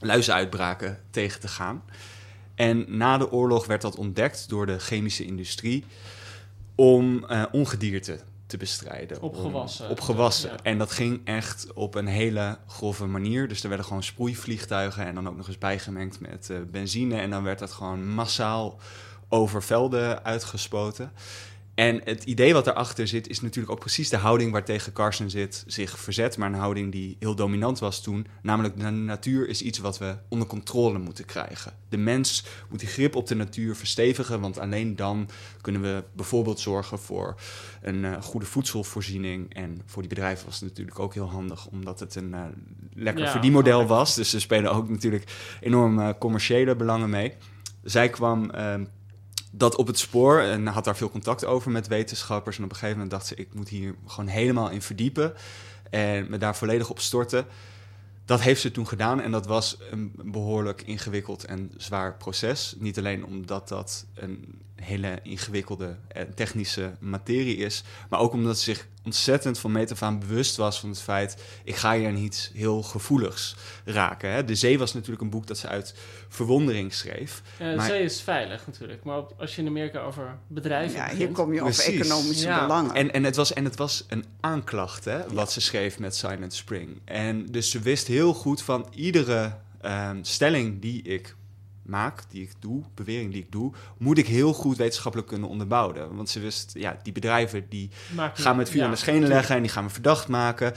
[0.01, 1.83] luizenuitbraken tegen te gaan.
[2.55, 5.85] En na de oorlog werd dat ontdekt door de chemische industrie
[6.75, 9.23] om ongedierte te bestrijden.
[9.23, 9.89] Op gewassen.
[9.89, 10.51] Op gewassen.
[10.51, 10.57] Ja.
[10.63, 13.49] En dat ging echt op een hele grove manier.
[13.49, 17.17] Dus er werden gewoon sproeivliegtuigen en dan ook nog eens bijgemengd met uh, benzine.
[17.17, 18.79] En dan werd dat gewoon massaal
[19.29, 21.13] over velden uitgespoten.
[21.75, 25.65] En het idee wat daarachter zit, is natuurlijk ook precies de houding waartegen Carson zit,
[25.67, 26.37] zich verzet.
[26.37, 28.27] Maar een houding die heel dominant was toen.
[28.43, 31.73] Namelijk, de natuur is iets wat we onder controle moeten krijgen.
[31.89, 34.41] De mens moet die grip op de natuur verstevigen.
[34.41, 35.29] Want alleen dan
[35.61, 37.35] kunnen we bijvoorbeeld zorgen voor
[37.83, 39.55] een uh, goede voedselvoorziening.
[39.55, 42.45] En voor die bedrijven was het natuurlijk ook heel handig, omdat het een uh,
[42.95, 44.15] lekker Ja, verdienmodel was.
[44.15, 45.25] Dus ze spelen ook natuurlijk
[45.61, 47.35] enorm uh, commerciële belangen mee.
[47.83, 48.85] Zij kwam ehm,
[49.51, 52.59] dat op het spoor en had daar veel contact over met wetenschappers.
[52.59, 55.35] En op een gegeven moment dacht ze, ik moet hier gewoon helemaal in verdiepen
[55.91, 57.47] en me daar volledig op storten.
[58.25, 62.75] Dat heeft ze toen gedaan en dat was een behoorlijk ingewikkeld en zwaar proces.
[62.79, 68.65] Niet alleen omdat dat een hele ingewikkelde en technische materie is, maar ook omdat ze
[68.65, 72.17] zich ontzettend van meet af aan bewust was van het feit, ik ga hier aan
[72.17, 74.31] iets heel gevoeligs raken.
[74.33, 74.45] Hè.
[74.45, 75.95] De Zee was natuurlijk een boek dat ze uit
[76.29, 77.43] verwondering schreef.
[77.59, 81.09] Ja, de maar- zee is veilig natuurlijk, maar als je in Amerika over bedrijven Ja,
[81.17, 82.61] hier kom je over economische Ja.
[82.61, 82.95] belangen.
[82.95, 86.55] En, en, het was, en het was een aanklacht, hè, wat ze schreef met Silent
[86.55, 87.01] Spring.
[87.05, 91.35] En dus ze wist heel goed van iedere ehm, stelling die ik
[91.91, 96.17] maak, die ik doe, bewering die ik doe, moet ik heel goed wetenschappelijk kunnen onderbouwen.
[96.17, 97.91] Want ze wist, ja, die bedrijven die
[98.35, 100.73] gaan met vuur ja, aan de schenen leggen en die gaan me verdacht maken.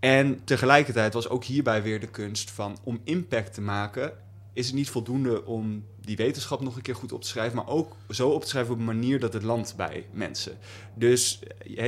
[0.00, 4.12] En tegelijkertijd was ook hierbij weer de kunst van om impact te maken,
[4.52, 7.68] is het niet voldoende om die wetenschap nog een keer goed op te schrijven, maar
[7.68, 10.58] ook zo op te schrijven op een manier dat het landt bij mensen.
[10.94, 11.38] Dus
[11.74, 11.84] hè,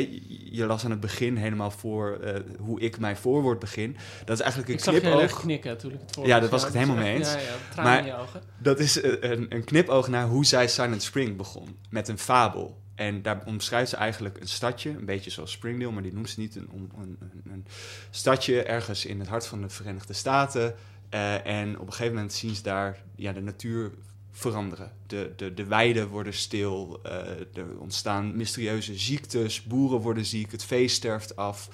[0.51, 3.97] je las aan het begin helemaal voor eh, hoe ik mijn voorwoord begin.
[4.25, 5.41] Dat is eigenlijk een Ik zag je knipoog.
[5.41, 7.33] knikken toen ik het voor Ja, daar was ik het helemaal mee eens.
[7.33, 8.43] Ja, Maar- in je ogen.
[8.59, 11.77] Dat is een, een knipoog naar hoe zij Silent Spring begon.
[11.91, 12.81] Met een fabel.
[12.95, 16.41] En daar omschrijft ze eigenlijk een stadje, een beetje zoals Springdale, maar die noemt ze
[16.41, 16.57] niet.
[16.57, 17.67] Een, een, een, een
[18.11, 20.75] stadje ergens in het hart van de Verenigde Staten.
[21.09, 23.91] Eh, en op een gegeven moment zien ze daar ja, de natuur
[24.33, 24.93] veranderen.
[25.07, 27.13] De, de, de weiden worden stil, eh,
[27.55, 31.69] er ontstaan mysterieuze ziektes, boeren worden ziek, het vee sterft af.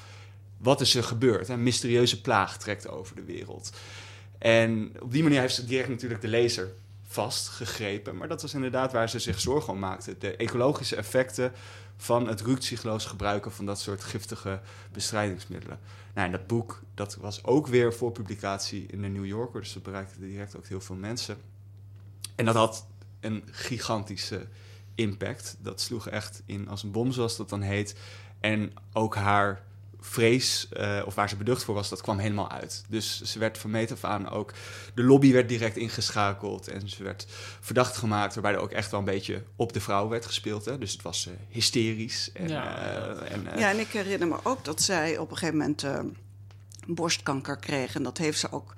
[0.57, 1.49] Wat is er gebeurd?
[1.49, 3.73] Een mysterieuze plaag trekt over de wereld.
[4.39, 6.69] En op die manier heeft ze direct natuurlijk de lezer
[7.07, 8.17] vastgegrepen.
[8.17, 10.19] Maar dat was inderdaad waar ze zich zorgen om maakte.
[10.19, 11.53] De ecologische effecten
[11.97, 14.61] van het ruksigloos gebruiken van dat soort giftige
[14.93, 15.79] bestrijdingsmiddelen.
[16.15, 19.61] Nou, en dat boek dat was ook weer voor publicatie in de New Yorker.
[19.61, 21.37] Dus dat bereikte direct ook heel veel mensen.
[22.39, 22.87] En dat had
[23.21, 24.47] een gigantische
[24.95, 25.57] impact.
[25.61, 27.95] Dat sloeg echt in als een bom, zoals dat dan heet.
[28.41, 29.63] En ook haar
[30.01, 32.85] vrees, eh, of waar ze beducht voor was, dat kwam helemaal uit.
[32.89, 34.53] Dus ze werd van meet af aan ook...
[34.95, 37.27] De lobby werd direct ingeschakeld en ze werd
[37.61, 38.35] verdacht gemaakt...
[38.35, 40.65] waarbij er ook echt wel een beetje op de vrouw werd gespeeld.
[40.65, 40.79] Hè?
[40.79, 42.33] Dus het was eh, hysterisch.
[42.33, 42.77] En, Ja.
[42.79, 45.83] eh, en, eh, Ja, en ik herinner me ook dat zij op een gegeven moment
[45.83, 46.01] eh,
[46.87, 47.95] borstkanker kreeg.
[47.95, 48.75] En dat heeft ze ook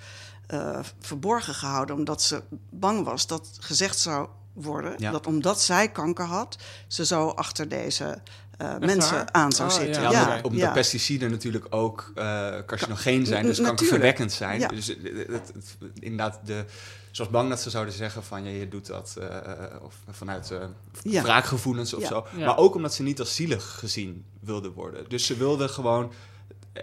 [0.51, 5.11] eh, verborgen gehouden, omdat ze bang was dat gezegd zou worden Ja.
[5.11, 6.57] dat omdat zij kanker had,
[6.89, 8.23] ze zo achter deze
[8.59, 9.29] eh, mensen waar?
[9.33, 10.03] aan zou Oh, zitten.
[10.03, 10.11] ja.
[10.11, 14.61] Ja, Ja, omdat, pesticiden natuurlijk ook eh carcinogeen zijn, dus kankerverwekkend zijn.
[14.61, 14.69] Ja.
[14.69, 16.65] Dus het, het- het- het- inderdaad, de,
[17.11, 19.27] ze was bang dat ze zouden zeggen van ja, je doet dat eh,
[19.83, 20.59] of vanuit eh,
[21.03, 21.23] Ja.
[21.23, 22.09] wraakgevoelens of Ja.
[22.09, 22.27] zo.
[22.37, 22.47] Ja.
[22.47, 25.05] Maar ook omdat ze niet als zielig gezien wilde worden.
[25.09, 26.13] Dus ze wilde gewoon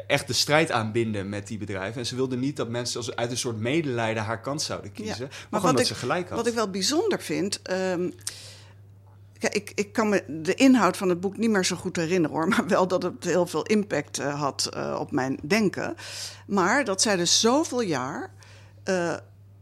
[0.07, 1.99] echt de strijd aanbinden met die bedrijven.
[1.99, 5.19] En ze wilde niet dat mensen als uit een soort medelijden haar kant zouden kiezen.
[5.19, 6.37] Maar, Maar gewoon wat dat ik- ze gelijk had.
[6.37, 7.61] Wat ik wel bijzonder vind.
[7.61, 8.09] ehm,
[9.39, 12.37] Kijk, ik, ik kan me de inhoud van het boek niet meer zo goed herinneren
[12.37, 12.47] hoor.
[12.57, 15.95] Maar wel dat het heel veel impact uh, had uh, op mijn denken.
[16.47, 18.31] Maar dat zij dus zoveel jaar.
[18.85, 19.15] Uh,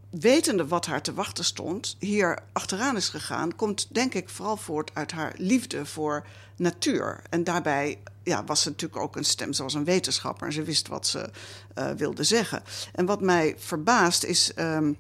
[0.10, 4.92] wetende wat haar te wachten stond, hier achteraan is gegaan, komt denk ik vooral voort
[4.94, 6.26] uit haar liefde voor
[6.58, 7.22] natuur.
[7.30, 10.88] En daarbij ja, was ze natuurlijk ook een stem zoals een wetenschapper en ze wist
[10.88, 11.30] wat ze
[11.76, 12.64] uh, wilde zeggen.
[12.94, 14.52] En wat mij verbaast is.
[14.60, 14.98] Um,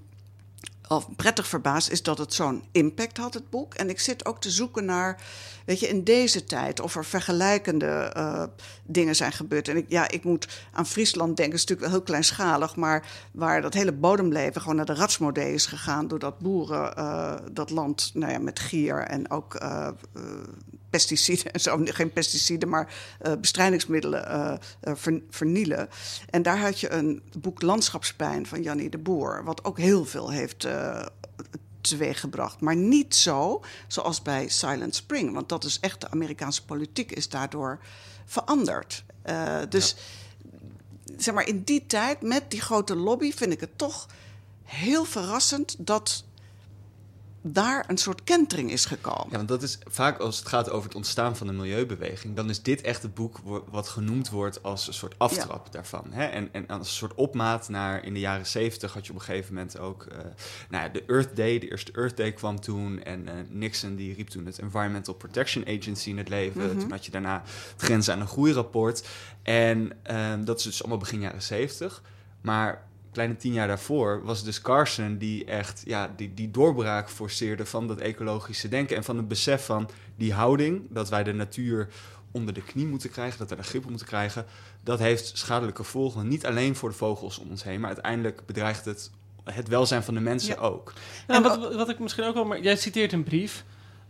[0.87, 3.73] of prettig verbaasd is dat het zo'n impact had, het boek.
[3.73, 5.21] En ik zit ook te zoeken naar,
[5.65, 8.43] weet je, in deze tijd of er vergelijkende uh,
[8.83, 9.67] dingen zijn gebeurd.
[9.67, 13.05] En ik, ja, ik moet aan Friesland denken, het is natuurlijk wel heel kleinschalig, maar
[13.31, 18.11] waar dat hele bodemleven gewoon naar de ratsmodee is gegaan, doordat boeren uh, dat land
[18.13, 19.55] nou ja, met gier en ook
[20.95, 22.93] pesticiden en zo, geen pesticiden, maar
[23.25, 24.53] uh, bestrijdingsmiddelen uh,
[24.83, 25.89] uh, ver, vernielen.
[26.29, 30.31] En daar had je een boek Landschapspijn van Jannie de Boer, wat ook heel veel
[30.31, 30.67] heeft
[31.81, 32.61] teweeggebracht.
[32.61, 37.29] Maar niet zo zoals bij Silent Spring, want dat is echt de Amerikaanse politiek is
[37.29, 37.79] daardoor
[38.25, 39.03] veranderd.
[39.69, 39.95] dus
[41.03, 41.13] ja.
[41.17, 44.07] zeg maar, in die tijd met die grote lobby vind ik het toch
[44.63, 46.23] heel verrassend dat
[47.47, 49.27] daar een soort kentering is gekomen.
[49.29, 52.49] Ja, want dat is vaak als het gaat over het ontstaan van de milieubeweging, dan
[52.49, 55.71] is dit echt het boek wat genoemd wordt als een soort aftrap ja.
[55.71, 56.05] daarvan.
[56.09, 56.25] Hè?
[56.25, 59.25] En, en als een soort opmaat naar in de jaren zeventig had je op een
[59.25, 60.17] gegeven moment ook uh,
[60.69, 64.13] nou ja, de Earth Day, de eerste Earth Day kwam toen en uh, Nixon die
[64.13, 66.61] riep toen het Environmental Protection Agency in het leven.
[66.61, 66.79] Mm -hmm.
[66.79, 69.07] Toen had je daarna het Grenzen aan een Groeirapport.
[69.43, 72.01] En uh, dat is dus allemaal begin jaren zeventig.
[72.41, 72.83] Maar
[73.15, 77.87] kleine tien jaar daarvoor was dus Carson die echt ja, die, die doorbraak forceerde van
[77.87, 81.87] dat ecologische denken en van het besef van die houding, dat wij de natuur
[82.31, 84.45] onder de knie moeten krijgen, dat we de grip op moeten krijgen,
[84.83, 86.27] dat heeft schadelijke gevolgen.
[86.27, 89.11] Niet alleen voor de vogels om ons heen, maar uiteindelijk bedreigt het
[89.53, 90.61] het welzijn van de mensen ja.
[90.61, 90.93] ook.
[91.27, 93.65] Nou, wat, wat ik misschien ook wel, maar jij citeert een brief.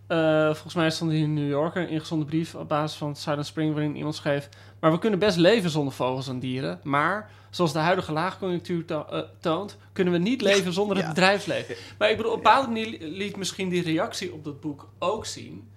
[0.08, 3.46] Uh, volgens mij stond hij in New Yorker, een ingezonden brief op basis van Silent
[3.46, 6.80] Spring, waarin iemand schreef: Maar we kunnen best leven zonder vogels en dieren.
[6.84, 11.12] Maar zoals de huidige laagconjunctuur to uh, toont, kunnen we niet leven zonder het ja.
[11.12, 11.76] bedrijfsleven.
[11.98, 15.26] Maar ik bedoel, op een bepaalde manier liet misschien die reactie op dat boek ook
[15.26, 15.70] zien.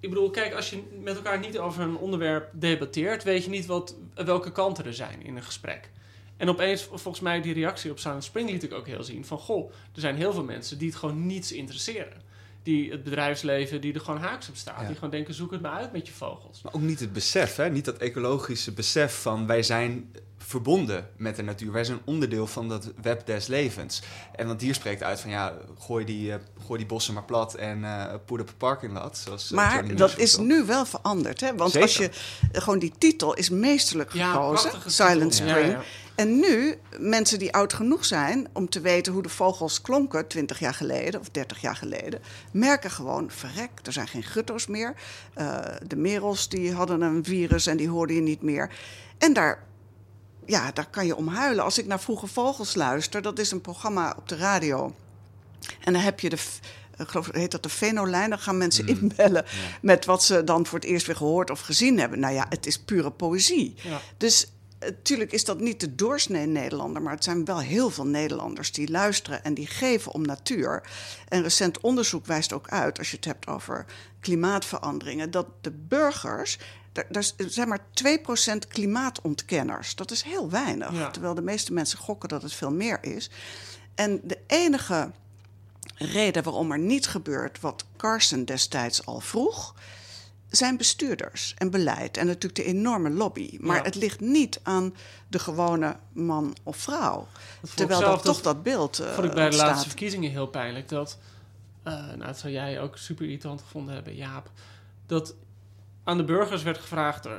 [0.00, 3.66] Ik bedoel, kijk, als je met elkaar niet over een onderwerp debatteert, weet je niet
[3.66, 5.90] wat, welke kanten er zijn in een gesprek.
[6.36, 9.24] En opeens, volgens mij, die reactie op Silent Spring liet ik ook heel zien.
[9.24, 12.28] Van, goh, er zijn heel veel mensen die het gewoon niets interesseren
[12.62, 14.80] die het bedrijfsleven die er gewoon haaks op staat.
[14.80, 14.86] Ja.
[14.86, 16.62] Die gewoon denken, zoek het maar uit met je vogels.
[16.62, 17.70] Maar ook niet het besef, hè?
[17.70, 20.12] niet dat ecologische besef van wij zijn
[20.50, 21.72] verbonden met de natuur.
[21.72, 24.02] Wij zijn onderdeel van dat web des levens.
[24.34, 26.34] En want hier spreekt uit van ja, gooi die, uh,
[26.66, 29.16] gooi die bossen maar plat en uh, put up a parking lot.
[29.16, 31.40] Zoals, maar uh, dat is nu wel veranderd.
[31.40, 31.54] Hè?
[31.54, 31.88] Want Zeker.
[31.88, 32.10] als je
[32.52, 35.72] gewoon die titel is meesterlijk gekozen, ja, Silent Spring.
[35.72, 35.82] Ja,
[36.20, 40.58] en nu, mensen die oud genoeg zijn om te weten hoe de vogels klonken 20
[40.58, 42.20] jaar geleden of 30 jaar geleden,
[42.52, 44.94] merken gewoon: verrek, er zijn geen gutto's meer.
[45.38, 48.70] Uh, de merels die hadden een virus en die hoorden je niet meer.
[49.18, 49.62] En daar,
[50.46, 51.64] ja, daar kan je om huilen.
[51.64, 54.94] Als ik naar Vroege Vogels luister, dat is een programma op de radio.
[55.80, 56.38] En dan heb je de
[56.96, 58.30] ik geloof, heet dat de Venolijn.
[58.30, 58.90] Dan gaan mensen mm.
[58.90, 59.78] inbellen ja.
[59.82, 62.20] met wat ze dan voor het eerst weer gehoord of gezien hebben.
[62.20, 63.74] Nou ja, het is pure poëzie.
[63.82, 64.00] Ja.
[64.16, 64.46] Dus
[64.80, 68.90] Natuurlijk is dat niet de doorsnee Nederlander, maar het zijn wel heel veel Nederlanders die
[68.90, 70.82] luisteren en die geven om natuur.
[71.28, 73.86] En recent onderzoek wijst ook uit, als je het hebt over
[74.20, 76.58] klimaatveranderingen, dat de burgers.
[76.92, 77.84] Er, zijn maar
[78.54, 79.94] 2% klimaatontkenners.
[79.94, 80.92] Dat is heel weinig.
[80.92, 81.10] Ja.
[81.10, 83.30] Terwijl de meeste mensen gokken dat het veel meer is.
[83.94, 85.10] En de enige
[85.94, 89.74] reden waarom er niet gebeurt wat Carson destijds al vroeg,
[90.50, 93.56] zijn bestuurders en beleid en natuurlijk de enorme lobby.
[93.60, 93.82] Maar ja.
[93.82, 94.94] het ligt niet aan
[95.28, 97.26] de gewone man of vrouw.
[97.74, 99.00] Terwijl dat, toch dat beeld.
[99.00, 99.66] Uh, vond ik bij de staat.
[99.66, 100.88] laatste verkiezingen heel pijnlijk.
[100.88, 101.18] Dat,
[101.86, 104.50] uh, nou, dat zou jij ook super irritant gevonden hebben, Jaap.
[105.06, 105.34] Dat
[106.04, 107.26] aan de burgers werd gevraagd.
[107.26, 107.32] Uh,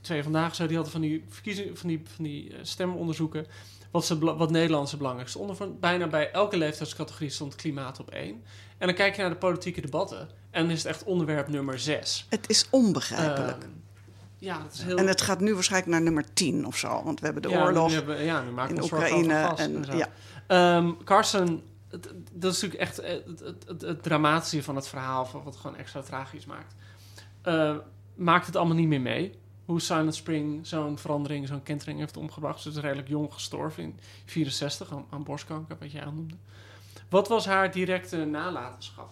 [0.00, 3.46] twee vandaag zo, die hadden van die, verkiezingen, van die, van die stemonderzoeken.
[3.90, 5.78] Wat, ze, wat Nederlandse belangrijkste onder.
[5.80, 8.42] Bijna bij elke leeftijdscategorie stond klimaat op één.
[8.78, 10.28] En dan kijk je naar de politieke debatten.
[10.50, 12.26] En dan is het echt onderwerp nummer 6.
[12.28, 13.62] Het is onbegrijpelijk.
[13.62, 13.68] Uh,
[14.38, 14.96] ja, dat is heel...
[14.96, 17.02] En het gaat nu waarschijnlijk naar nummer 10 of zo.
[17.04, 19.54] Want we hebben de ja, oorlog nu hebben, ja, nu maken in Oekraïne.
[19.56, 20.76] En, en, ja.
[20.76, 25.28] Um, Carson, het, dat is natuurlijk echt het, het, het, dramatische van het verhaal...
[25.32, 26.74] Wat het gewoon extra tragisch maakt.
[27.44, 27.76] Uh,
[28.14, 29.38] maakt het allemaal niet meer mee.
[29.64, 32.60] Hoe Silent Spring zo'n verandering, zo'n kentering heeft omgebracht.
[32.60, 36.34] Ze is redelijk jong gestorven in 64 aan, aan borstkanker, wat jij al noemde.
[37.08, 39.10] Wat was haar directe nalatenschap?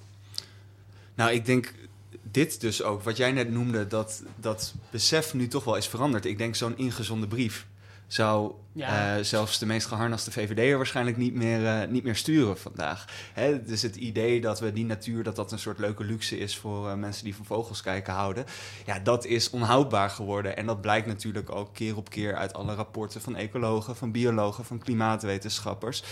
[1.14, 1.74] Nou, ik denk
[2.22, 6.24] dit dus ook, wat jij net noemde, dat dat besef nu toch wel is veranderd.
[6.24, 7.66] Ik denk zo'n ingezonden brief
[8.07, 9.16] zou Ja.
[9.16, 13.05] Uh, zelfs de meest geharnaste VVD'er waarschijnlijk niet meer, uh, niet meer sturen vandaag.
[13.32, 16.57] Hè, dus het idee dat we die natuur, dat dat een soort leuke luxe is
[16.57, 18.45] voor uh, mensen die van vogels kijken houden.
[18.86, 20.57] Ja, dat is onhoudbaar geworden.
[20.57, 24.64] En dat blijkt natuurlijk ook keer op keer uit alle rapporten van ecologen, van biologen,
[24.64, 26.03] van klimaatwetenschappers.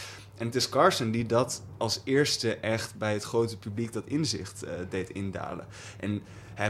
[0.42, 4.64] En het is Carson die dat als eerste echt bij het grote publiek dat inzicht
[4.90, 5.66] deed indalen.
[5.98, 6.22] En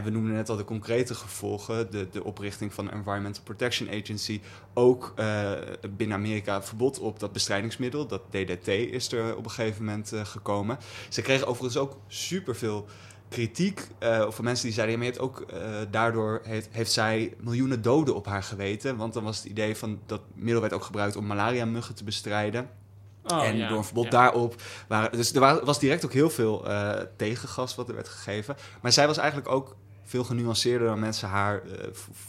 [0.04, 1.90] we noemden net al de concrete gevolgen.
[1.90, 4.40] De, de oprichting van de Environmental Protection Agency.
[4.74, 5.52] Ook uh,
[5.96, 8.06] binnen Amerika verbod op dat bestrijdingsmiddel.
[8.06, 10.78] Dat DDT is er op een gegeven moment uh, gekomen.
[11.08, 12.86] Ze kregen overigens ook superveel
[13.28, 14.94] kritiek uh, van mensen die zeiden...
[14.94, 15.46] Ja, maar je hebt ook,
[15.90, 18.96] daardoor heeft, heeft zij miljoenen doden op haar geweten.
[18.96, 22.80] Want dan was het idee van dat middel werd ook gebruikt om malaria-muggen te bestrijden.
[23.24, 25.12] Oh, en door een verbod daarop waren.
[25.12, 28.56] Dus er was direct ook heel veel uh, tegengas wat er werd gegeven.
[28.80, 31.72] Maar zij was eigenlijk ook veel genuanceerder dan mensen haar uh,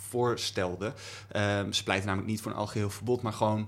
[0.09, 0.93] voorstelden.
[1.35, 3.67] Um, ze pleitte namelijk niet voor een algeheel verbod, maar gewoon.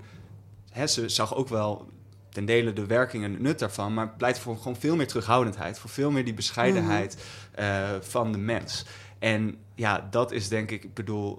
[0.70, 1.90] Hè, ze zag ook wel
[2.28, 5.78] ten dele de werking en het nut daarvan, maar pleit voor gewoon veel meer terughoudendheid,
[5.78, 7.16] voor veel meer die bescheidenheid
[7.56, 7.64] mm.
[7.64, 8.84] uh, van de mens.
[9.18, 11.38] En ja, dat is denk ik, ik bedoel,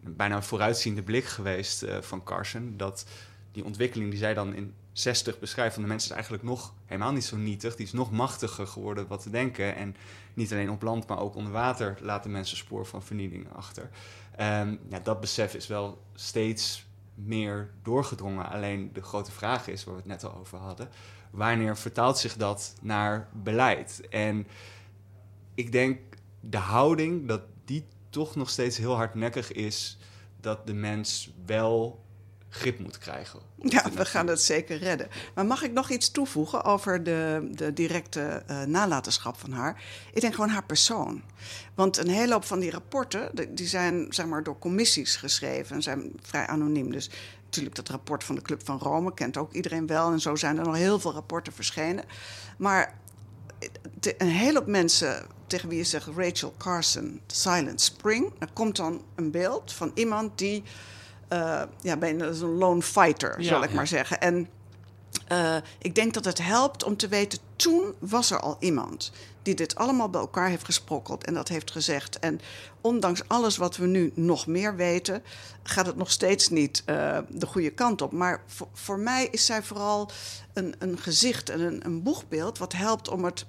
[0.00, 2.74] bijna een vooruitziende blik geweest uh, van Carson.
[2.76, 3.06] Dat
[3.52, 7.12] die ontwikkeling die zij dan in 60 beschrijft van de mensen is eigenlijk nog helemaal
[7.12, 7.76] niet zo nietig.
[7.76, 9.76] Die is nog machtiger geworden wat te denken.
[9.76, 9.96] En
[10.34, 13.90] niet alleen op land, maar ook onder water laten mensen spoor van vernieling achter.
[14.40, 18.48] Um, ja, dat besef is wel steeds meer doorgedrongen.
[18.48, 20.88] Alleen de grote vraag is, waar we het net al over hadden,
[21.30, 24.08] wanneer vertaalt zich dat naar beleid?
[24.10, 24.46] En
[25.54, 25.98] ik denk
[26.40, 29.98] de houding dat die toch nog steeds heel hardnekkig is
[30.40, 32.04] dat de mens wel
[32.48, 33.40] grip moet krijgen.
[33.60, 35.08] Ja, we gaan het zeker redden.
[35.34, 39.82] Maar mag ik nog iets toevoegen over de, de directe uh, nalatenschap van haar?
[40.12, 41.22] Ik denk gewoon haar persoon.
[41.74, 45.82] Want een hele hoop van die rapporten, die zijn zeg maar, door commissies geschreven en
[45.82, 46.92] zijn vrij anoniem.
[46.92, 47.10] Dus
[47.44, 50.12] natuurlijk dat rapport van de Club van Rome kent ook iedereen wel.
[50.12, 52.04] En zo zijn er nog heel veel rapporten verschenen.
[52.58, 52.94] Maar
[54.00, 58.32] een hele hoop mensen tegen wie je zegt Rachel Carson, Silent Spring.
[58.38, 60.62] Er komt dan een beeld van iemand die
[61.28, 64.20] uh, ja, ben een lone fighter, zal ik maar zeggen.
[64.20, 64.48] En
[65.32, 69.12] uh, ik denk dat het helpt om te weten, toen was er al iemand
[69.46, 72.18] die dit allemaal bij elkaar heeft gesprokkeld en dat heeft gezegd.
[72.18, 72.40] En
[72.80, 75.22] ondanks alles wat we nu nog meer weten,
[75.62, 78.12] gaat het nog steeds niet uh, de goede kant op.
[78.12, 80.10] Maar voor, voor mij is zij vooral
[80.52, 83.46] een, een gezicht en een, een boegbeeld wat helpt om het.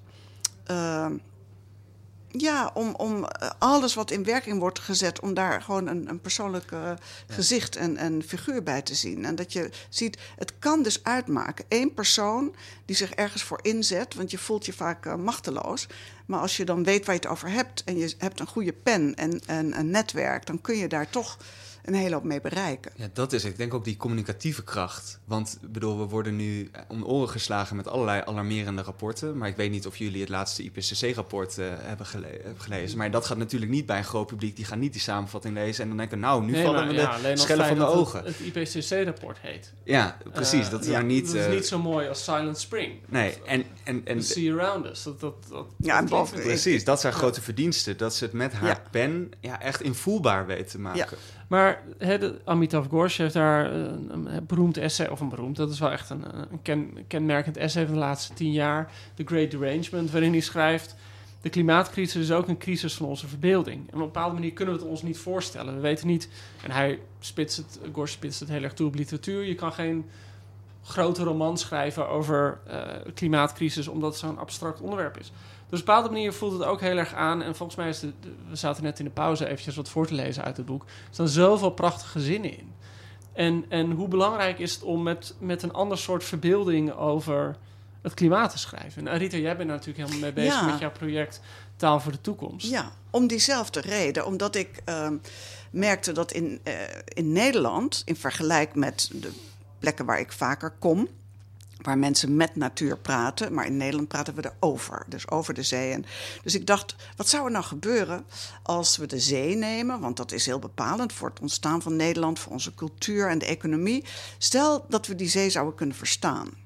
[2.38, 6.22] Ja, om, om eh, alles wat in werking wordt gezet, om daar gewoon een, een
[6.22, 6.92] persoonlijk uh,
[7.28, 9.26] gezicht en, en figuur bij te zien.
[9.26, 11.66] En dat je ziet, het kan dus uitmaken.
[11.70, 15.88] Eén persoon die zich ergens voor inzet, want je voelt je vaak uh, machteloos.
[16.26, 18.74] Maar als je dan weet waar je het over hebt en je hebt een goede
[18.74, 21.38] pen en, en een netwerk, dan kun je daar toch
[21.88, 22.92] een hele hoop mee bereiken.
[22.96, 25.20] Ja, dat is Ik denk ook die communicatieve kracht.
[25.26, 29.38] Want bedoel, we worden nu om de oren geslagen met allerlei alarmerende rapporten.
[29.38, 32.06] Maar ik weet niet of jullie het laatste IPCC-rapport uh, hebben,
[32.58, 32.98] gelezen.
[32.98, 34.56] Maar dat gaat natuurlijk niet bij een groot publiek.
[34.56, 37.68] Die gaan niet die samenvatting lezen en dan denken, nou, nu vallen we de schellen
[37.68, 38.24] van de ogen.
[38.24, 39.74] Het, het IPCC-rapport heet.
[39.84, 40.66] Ja, precies.
[40.66, 41.26] Uh, dat is ja, niet...
[41.26, 42.94] Dat is eh, niet zo mooi als Silent Spring.
[43.06, 43.64] Nee, en...
[43.84, 45.04] en, en see around us.
[45.04, 46.84] Dat, dat, dat, ja, boven, precies.
[46.84, 47.98] Dat zijn grote verdiensten.
[47.98, 51.18] Dat ze het met haar pen ja, echt invoelbaar weten te maken.
[51.48, 55.92] Maar he, Amitav Ghosh heeft daar een, beroemd essay, of een beroemd, dat is wel
[55.92, 60.32] echt een, een ken, kenmerkend essay van de laatste tien jaar, The Great Derangement, waarin
[60.32, 60.96] hij schrijft,
[61.42, 63.80] de klimaatcrisis is ook een crisis van onze verbeelding.
[63.80, 65.76] En op een bepaalde manier kunnen we het ons niet voorstellen.
[65.76, 66.30] We weten niet,
[66.64, 70.06] en hij spitst het, Ghosh spitst het heel erg toe op literatuur, je kan geen
[70.84, 72.84] grote roman schrijven over uh,
[73.14, 75.32] klimaatcrisis, omdat het zo'n abstract onderwerp is.
[75.70, 77.42] Dus op een bepaalde manier voelt het ook heel erg aan.
[77.42, 78.14] En volgens mij is de,
[78.50, 80.82] we zaten net in de pauze eventjes wat voor te lezen uit het boek.
[80.84, 82.74] Er staan zoveel prachtige zinnen in.
[83.34, 87.56] En, en hoe belangrijk is het om met, met een ander soort verbeelding over
[88.02, 89.08] het klimaat te schrijven.
[89.08, 91.42] En Rita, jij bent natuurlijk helemaal mee bezig met jouw project
[91.76, 92.70] Taal voor de Toekomst.
[92.70, 94.26] Ja, om diezelfde reden.
[94.26, 95.10] Omdat ik uh,
[95.72, 96.74] merkte dat in, uh,
[97.08, 99.32] in Nederland, in vergelijking met de
[99.80, 101.08] plekken waar ik vaker kom,
[101.82, 103.54] waar mensen met natuur praten.
[103.54, 105.92] Maar in Nederland praten we erover, dus over de zee.
[105.92, 106.06] En
[106.44, 108.26] dus ik dacht, wat zou er nou gebeuren
[108.64, 110.00] als we de zee nemen?
[110.00, 113.46] Want dat is heel bepalend voor het ontstaan van Nederland, voor onze cultuur en de
[113.46, 114.04] economie.
[114.38, 116.66] Stel dat we die zee zouden kunnen verstaan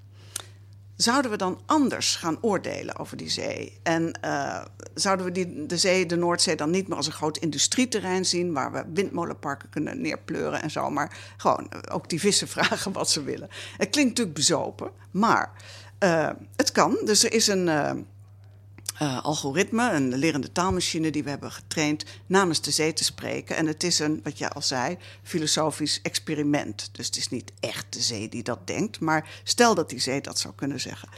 [1.01, 3.79] zouden we dan anders gaan oordelen over die zee?
[3.83, 7.37] En uh, zouden we die, de zee, de Noordzee, dan niet meer als een groot
[7.37, 8.53] industrieterrein zien...
[8.53, 10.89] waar we windmolenparken kunnen neerpleuren en zo...
[10.89, 13.49] maar gewoon eh, ook die vissen vragen wat ze willen.
[13.77, 15.51] Het klinkt natuurlijk bezopen, maar
[15.99, 16.97] uh, het kan.
[17.05, 17.69] Dus er is een...
[19.01, 23.55] uh, algoritme, een lerende taalmachine die we hebben getraind namens de zee te spreken.
[23.55, 26.89] En het is een, wat jij al zei, filosofisch experiment.
[26.91, 30.21] Dus het is niet echt de zee die dat denkt, maar stel dat die zee
[30.21, 31.09] dat zou kunnen zeggen.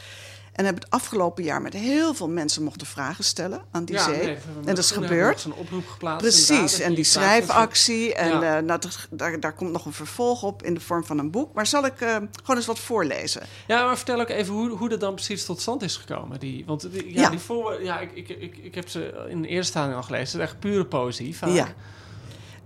[0.54, 4.28] En hebben het afgelopen jaar met heel veel mensen mochten vragen stellen aan die zee.
[4.28, 5.44] en dat is gebeurd.
[5.44, 6.20] Een oproep geplaatst.
[6.20, 8.14] Precies, en die schrijfactie.
[8.14, 8.58] En ja.
[8.58, 8.80] uh, nou,
[9.10, 11.54] daar, daar komt nog een vervolg op in de vorm van een boek.
[11.54, 13.42] Maar zal ik uh, gewoon eens wat voorlezen?
[13.66, 16.40] Ja, maar vertel ook even hoe, hoe dat dan precies tot stand is gekomen.
[16.40, 17.30] Die, want die, ja, ja.
[17.30, 20.40] Die voor, ja ik, ik, ik, ik heb ze in de eerste stelling al gelezen.
[20.40, 21.50] Het is echt pure poëzie vaak.
[21.50, 21.74] Ja.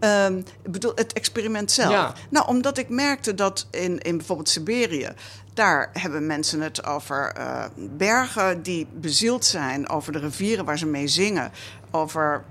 [0.01, 1.91] Um, ik bedoel, het experiment zelf.
[1.91, 2.15] Ja.
[2.31, 5.09] Nou, omdat ik merkte dat in, in bijvoorbeeld Siberië...
[5.55, 9.89] daar hebben mensen het over uh, bergen die bezield zijn...
[9.89, 11.53] over de rivieren waar ze mee zingen...
[11.91, 12.45] over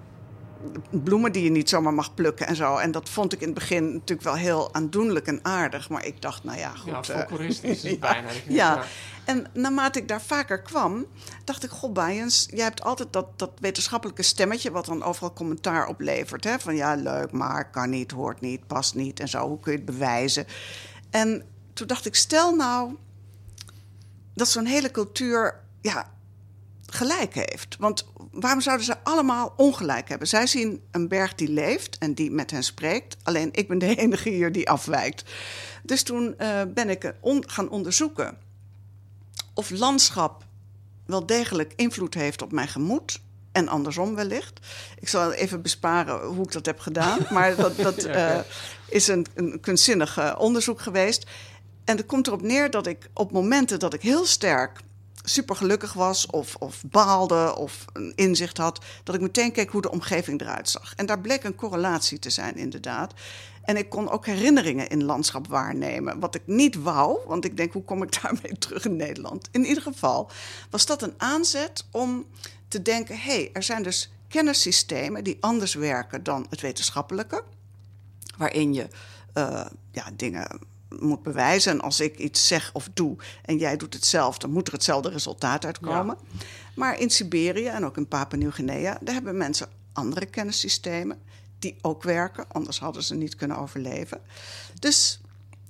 [0.89, 2.77] bloemen die je niet zomaar mag plukken en zo.
[2.77, 5.89] En dat vond ik in het begin natuurlijk wel heel aandoenlijk en aardig.
[5.89, 6.91] Maar ik dacht, nou ja, goed.
[6.91, 8.27] Ja, folkloristisch is het bijna.
[8.47, 8.75] ja.
[8.75, 8.83] ja.
[9.27, 11.05] En naarmate ik daar vaker kwam,
[11.43, 14.71] dacht ik, goh, Bayens, jij hebt altijd dat, dat wetenschappelijke stemmetje...
[14.71, 16.43] wat dan overal commentaar oplevert.
[16.43, 16.59] Hè?
[16.59, 19.47] Van ja, leuk, maar kan niet, hoort niet, past niet en zo.
[19.47, 20.45] Hoe kun je het bewijzen?
[21.09, 22.95] En toen dacht ik, stel nou
[24.33, 25.59] dat zo'n hele cultuur...
[25.81, 26.11] Ja,
[26.85, 27.75] gelijk heeft.
[27.79, 30.27] Want waarom zouden ze allemaal ongelijk hebben?
[30.27, 33.17] Zij zien een berg die leeft en die met hen spreekt.
[33.23, 35.23] Alleen ik ben de enige hier die afwijkt.
[35.83, 38.45] Dus toen uh, ben ik on gaan onderzoeken
[39.57, 40.45] of landschap
[41.05, 43.19] wel degelijk invloed heeft op mijn gemoed.
[43.51, 44.59] En andersom wellicht.
[44.99, 47.19] Ik zal even besparen hoe ik dat heb gedaan.
[47.33, 48.39] Maar dat, dat uh,
[48.89, 51.25] is een, een kunstzinnig uh, onderzoek geweest.
[51.85, 54.79] En het komt erop neer dat ik op momenten dat ik heel sterk
[55.29, 59.81] super gelukkig was of, of baalde of een inzicht had, dat ik meteen keek hoe
[59.81, 60.93] de omgeving eruit zag.
[60.95, 63.13] En daar bleek een correlatie te zijn, inderdaad.
[63.67, 66.19] En ik kon ook herinneringen in landschap waarnemen.
[66.19, 69.47] Wat ik niet wou, want ik denk, hoe kom ik daarmee terug in Nederland?
[69.51, 70.29] In ieder geval
[70.69, 72.25] was dat een aanzet om
[72.67, 77.43] te denken: hé, hey, er zijn dus kennissystemen die anders werken dan het wetenschappelijke,
[78.37, 78.87] waarin je
[79.33, 80.59] uh, ja, dingen
[80.99, 81.71] moet bewijzen.
[81.71, 83.15] En als ik iets zeg of doe
[83.45, 86.17] en jij doet het zelf, dan moet er hetzelfde resultaat uitkomen.
[86.31, 86.37] Ja.
[86.75, 91.21] Maar in Siberië en ook in Papua Nieuw-Guinea, daar hebben mensen andere kennissystemen
[91.59, 94.21] die ook werken, anders hadden ze niet kunnen overleven.
[94.79, 95.19] Dus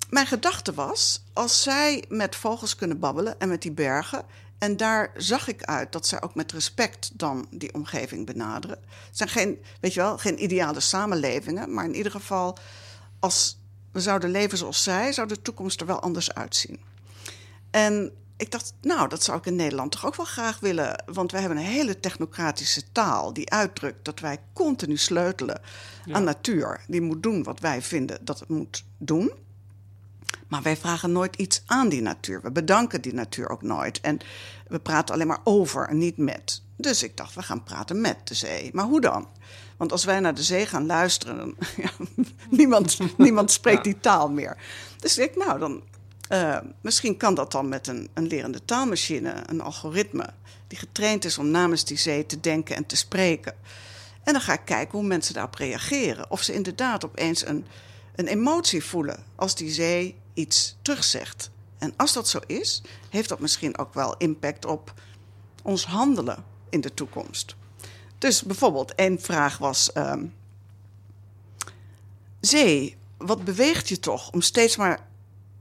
[0.09, 4.25] mijn gedachte was, als zij met vogels kunnen babbelen en met die bergen,
[4.57, 8.77] en daar zag ik uit dat zij ook met respect dan die omgeving benaderen.
[9.07, 12.57] Het zijn geen, weet je wel, geen ideale samenlevingen, maar in ieder geval
[13.19, 13.57] als
[13.91, 16.79] we zouden leven zoals zij, zou de toekomst er wel anders uitzien.
[17.71, 21.03] En ik dacht, nou, dat zou ik in Nederland toch ook wel graag willen.
[21.05, 25.61] Want wij hebben een hele technocratische taal die uitdrukt dat wij continu sleutelen
[26.05, 26.13] ja.
[26.13, 26.81] aan natuur.
[26.87, 29.31] Die moet doen wat wij vinden dat het moet doen.
[30.47, 32.41] Maar wij vragen nooit iets aan die natuur.
[32.41, 34.01] We bedanken die natuur ook nooit.
[34.01, 34.19] En
[34.67, 36.61] we praten alleen maar over en niet met.
[36.75, 38.69] Dus ik dacht, we gaan praten met de zee.
[38.73, 39.27] Maar hoe dan?
[39.77, 41.89] Want als wij naar de zee gaan luisteren, dan, ja,
[42.49, 44.57] niemand, niemand spreekt die taal meer.
[44.99, 45.83] Dus ik, nou, dan,
[46.29, 50.29] uh, misschien kan dat dan met een, een lerende taalmachine, een algoritme,
[50.67, 53.55] die getraind is om namens die zee te denken en te spreken.
[54.23, 56.31] En dan ga ik kijken hoe mensen daarop reageren.
[56.31, 57.65] Of ze inderdaad opeens een,
[58.15, 61.49] een emotie voelen als die zee iets terugzegt.
[61.77, 64.93] En als dat zo is, heeft dat misschien ook wel impact op
[65.63, 67.55] ons handelen in de toekomst.
[68.17, 70.33] Dus bijvoorbeeld, één vraag was: um,
[72.39, 75.06] Zee, wat beweegt je toch om steeds maar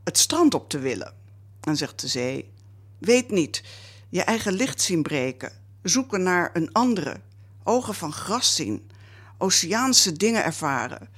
[0.07, 1.15] het strand op te willen?
[1.61, 2.51] Dan zegt de zee:
[2.99, 3.63] Weet niet,
[4.09, 5.53] je eigen licht zien breken,
[5.83, 7.21] zoeken naar een andere,
[7.65, 8.91] ogen van gras zien,
[9.39, 11.09] oceaanse dingen ervaren,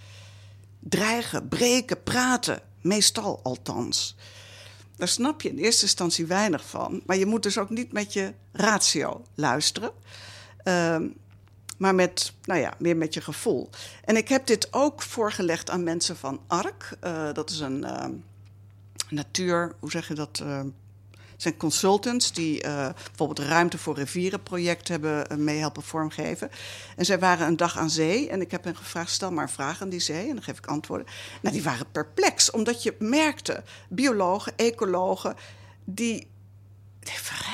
[0.79, 4.17] dreigen, breken, praten, meestal althans.
[4.97, 8.13] Daar snap je in eerste instantie weinig van, maar je moet dus ook niet met
[8.13, 9.91] je ratio luisteren.
[10.65, 10.97] Uh,
[11.77, 13.71] maar met, nou ja, meer met je gevoel.
[14.05, 16.97] En ik heb dit ook voorgelegd aan mensen van ARK.
[17.05, 18.05] Uh, dat is een uh,
[19.11, 20.41] natuur, hoe zeg je dat?
[20.43, 20.61] Uh,
[21.39, 26.51] zijn consultants die uh, bijvoorbeeld Ruimte voor Rivieren project hebben uh, mee helpen vormgeven.
[26.97, 29.49] En zij waren een dag aan zee en ik heb hen gevraagd: stel maar een
[29.49, 31.07] vraag aan die zee en dan geef ik antwoorden.
[31.43, 35.37] Nou, die waren perplex, omdat je merkte, biologen, ecologen,
[35.85, 36.27] die.
[37.03, 37.48] Verrek,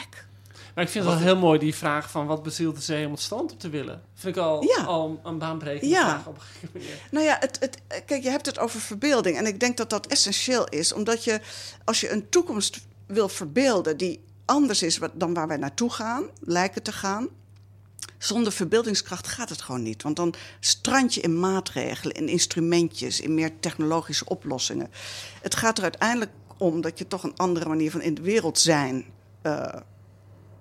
[0.75, 3.13] maar ik vind het wel heel mooi die vraag van wat bezielt de zee om
[3.13, 4.03] het strand op te willen.
[4.15, 4.85] Vind ik al, ja.
[4.85, 6.05] al een baanbrekende ja.
[6.05, 6.99] vraag op een gegeven manier.
[7.11, 9.37] Nou ja, het, het, kijk, je hebt het over verbeelding.
[9.37, 10.93] En ik denk dat dat essentieel is.
[10.93, 11.41] Omdat je,
[11.85, 16.83] als je een toekomst wil verbeelden die anders is dan waar wij naartoe gaan, lijken
[16.83, 17.29] te gaan.
[18.19, 20.03] Zonder verbeeldingskracht gaat het gewoon niet.
[20.03, 24.91] Want dan strand je in maatregelen, in instrumentjes, in meer technologische oplossingen.
[25.43, 28.59] Het gaat er uiteindelijk om dat je toch een andere manier van in de wereld
[28.59, 29.05] zijn
[29.43, 29.67] uh,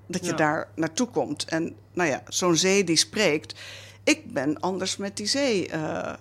[0.07, 0.35] dat je Ja.
[0.37, 1.45] daar naartoe komt.
[1.45, 3.59] En nou ja, zo'n zee die spreekt.
[4.03, 6.13] Ik ben anders met die zee eh,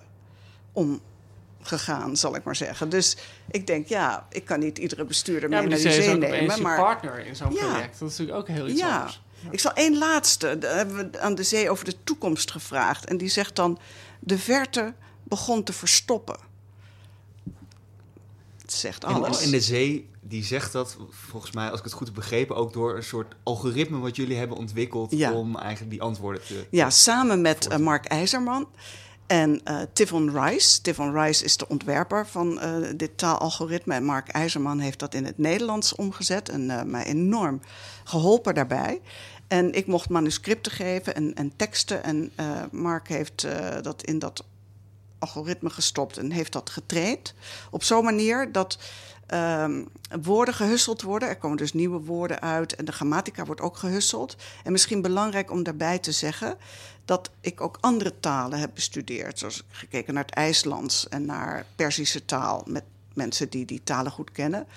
[0.71, 2.89] omgegaan, zal ik maar zeggen.
[2.89, 3.17] Dus
[3.51, 6.55] ik denk, ja, ik kan niet iedere bestuurder Ja, mee naar die zee nemen.
[6.55, 7.59] je Maar partner in zo'n Ja.
[7.59, 7.99] project.
[7.99, 9.21] Dat is natuurlijk ook heel iets ja, anders.
[9.51, 10.57] ik zal één laatste.
[10.57, 13.05] Daar hebben we aan de zee over de toekomst gevraagd.
[13.05, 13.79] En die zegt dan:
[14.19, 16.37] De verte begon te verstoppen.
[18.61, 19.43] Het zegt alles.
[19.43, 22.73] en de zee, die zegt dat, volgens mij, als ik het goed heb begrepen, ook
[22.73, 25.31] door een soort algoritme wat jullie hebben ontwikkeld Ja.
[25.33, 26.65] om eigenlijk die antwoorden te.
[26.69, 28.67] Ja, samen met eh, Mark IJzerman
[29.27, 30.81] en eh Tivon Rice.
[30.81, 33.93] Tivon Rice is de ontwerper van eh, dit taalalgoritme.
[33.93, 37.61] En Mark IJzerman heeft dat in het Nederlands omgezet en mij enorm
[38.03, 39.01] geholpen daarbij.
[39.47, 42.03] En ik mocht manuscripten geven en, en teksten.
[42.03, 42.31] En
[42.71, 43.47] Mark heeft
[43.81, 44.43] dat in dat
[45.19, 47.33] algoritme gestopt en heeft dat getraind.
[47.71, 48.77] Op zo'n manier dat
[49.25, 49.83] ehm,
[50.21, 51.29] woorden gehusseld worden.
[51.29, 54.35] Er komen dus nieuwe woorden uit en de grammatica wordt ook gehusseld.
[54.63, 56.57] En misschien belangrijk om daarbij te zeggen
[57.05, 59.39] dat ik ook andere talen heb bestudeerd.
[59.39, 64.31] Zoals gekeken naar het IJslands en naar Perzische taal met mensen die die talen goed
[64.31, 64.67] kennen.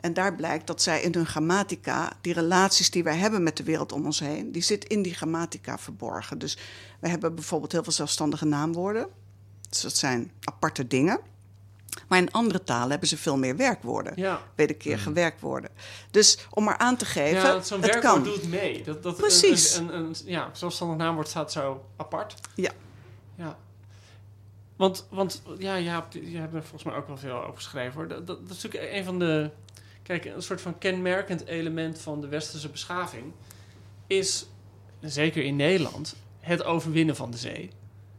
[0.00, 3.62] En daar blijkt dat zij in hun grammatica, die relaties die wij hebben met de
[3.62, 6.38] wereld om ons heen, die zit in die grammatica verborgen.
[6.38, 6.58] Dus
[7.00, 9.08] we hebben bijvoorbeeld heel veel zelfstandige naamwoorden.
[9.68, 11.20] Dus dat zijn aparte dingen.
[12.08, 14.12] Maar in andere talen hebben ze veel meer werkwoorden.
[14.16, 14.40] Ja.
[14.54, 15.70] Wederkerige werkwoorden.
[16.10, 18.22] Dus om maar aan te geven, Ja, zo'n werkwoord kan.
[18.22, 18.82] doet mee.
[18.82, 19.76] Dat, dat, Precies.
[19.76, 22.34] Een, een, een, ja, zelfstandig naamwoord staat zo apart.
[22.54, 22.70] Ja.
[23.34, 23.56] Ja.
[24.76, 27.92] Want, want ja, Jaap, je hebt er volgens mij ook wel veel over geschreven.
[27.92, 28.08] Hoor.
[28.08, 29.50] Dat, dat, dat is natuurlijk een van de...
[30.02, 33.32] Kijk, een soort van kenmerkend element van de westerse beschaving...
[34.06, 34.46] is,
[35.00, 37.70] zeker in Nederland, het overwinnen van de zee.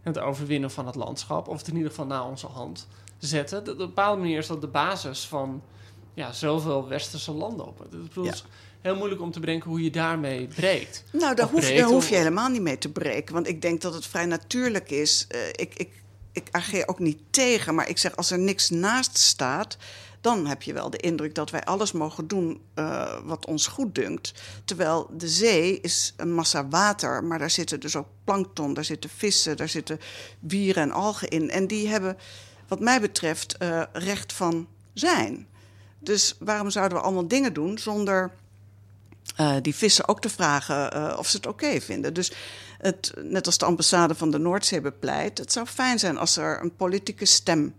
[0.01, 1.47] Het overwinnen van het landschap.
[1.47, 2.87] Of het in ieder geval naar onze hand
[3.19, 3.63] zetten.
[3.63, 5.61] Dat- Op een bepaalde manier is dat de basis van
[6.13, 7.87] ja, zoveel westerse landen op.
[7.89, 8.29] Bedoel, Ja.
[8.29, 8.45] Het is
[8.81, 11.03] heel moeilijk om te bedenken hoe je daarmee breekt.
[11.11, 13.33] Nou, daar hoef, daar hoef je of- helemaal niet mee te breken.
[13.33, 15.25] Want ik denk dat het vrij natuurlijk is.
[15.29, 15.89] Eh, ik, ik,
[16.31, 19.77] ik ageer ook niet tegen, maar ik zeg als er niks naast staat.
[20.21, 23.95] dan heb je wel de indruk dat wij alles mogen doen eh, wat ons goed
[23.95, 24.33] dunkt.
[24.65, 29.09] Terwijl de zee is een massa water, maar daar zitten dus ook plankton, daar zitten
[29.09, 29.99] vissen, daar zitten
[30.39, 31.49] wieren en algen in.
[31.49, 32.17] En die hebben,
[32.67, 35.47] wat mij betreft, eh, recht van zijn.
[35.99, 38.31] Dus waarom zouden we allemaal dingen doen zonder
[39.35, 42.13] eh, die vissen ook te vragen eh, of ze het oké vinden.
[42.13, 42.31] Dus
[42.77, 46.61] het, net als de ambassade van de Noordzee bepleit, het zou fijn zijn als er
[46.61, 47.75] een politieke stem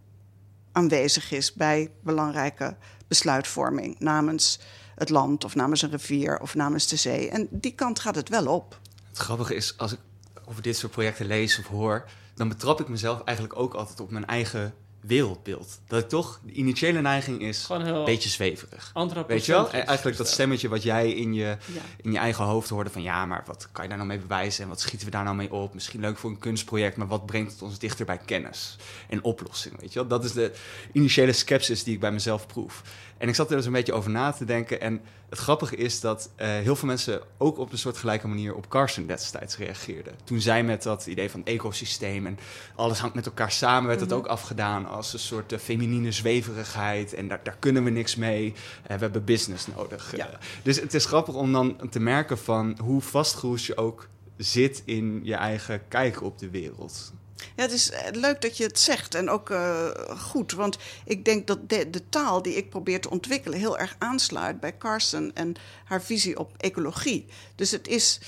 [0.72, 2.76] aanwezig is bij belangrijke
[3.08, 4.58] besluitvorming namens
[4.94, 7.30] het land of namens een rivier of namens de zee.
[7.30, 8.80] En die kant gaat het wel op.
[9.08, 9.98] Het grappige is, als ik
[10.44, 12.04] over dit soort projecten lees of hoor,
[12.38, 15.80] dan betrap ik mezelf eigenlijk ook altijd op mijn eigen wereldbeeld.
[15.86, 18.90] Dat ik toch, de initiële neiging is een beetje zweverig.
[19.28, 19.70] Weet je wel?
[19.70, 21.80] En eigenlijk dat stemmetje wat jij in je, Ja.
[22.02, 23.02] in je eigen hoofd hoorde van...
[23.02, 25.36] ja, maar wat kan je daar nou mee bewijzen en wat schieten we daar nou
[25.36, 25.74] mee op?
[25.74, 28.76] Misschien leuk voor een kunstproject, maar wat brengt het ons dichter bij kennis
[29.08, 29.80] en oplossing?
[29.80, 30.08] Weet je wel?
[30.08, 30.52] Dat is de
[30.92, 32.82] initiële scepsis die ik bij mezelf proef.
[33.18, 34.80] En ik zat er dus een beetje over na te denken.
[34.80, 38.54] En het grappige is dat eh, heel veel mensen ook op een soort gelijke manier
[38.54, 40.14] op Carson destijds reageerden.
[40.24, 42.38] Toen zij met dat idee van ecosysteem en
[42.74, 47.14] alles hangt met elkaar samen, werd het ook afgedaan als een soort eh, feminine zweverigheid.
[47.14, 48.54] En daar, daar kunnen we niks mee.
[48.82, 50.16] Eh, we hebben business nodig.
[50.16, 50.30] Ja.
[50.62, 55.20] Dus het is grappig om dan te merken van hoe vastgeroest je ook zit in
[55.22, 57.12] je eigen kijk op de wereld.
[57.56, 60.52] Ja, het is eh, leuk dat je het zegt en ook eh, goed.
[60.52, 64.78] Want ik denk dat de, taal die ik probeer te ontwikkelen heel erg aansluit bij
[64.78, 67.26] Carson en haar visie op ecologie.
[67.54, 68.20] Dus het is,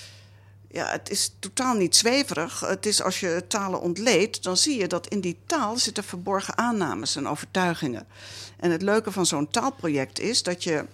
[0.68, 2.61] ja, het is totaal niet zweverig.
[2.61, 6.58] Het is als je talen ontleedt, dan zie je dat in die taal zitten verborgen
[6.58, 8.06] aannames en overtuigingen.
[8.56, 10.84] En het leuke van zo'n taalproject is dat je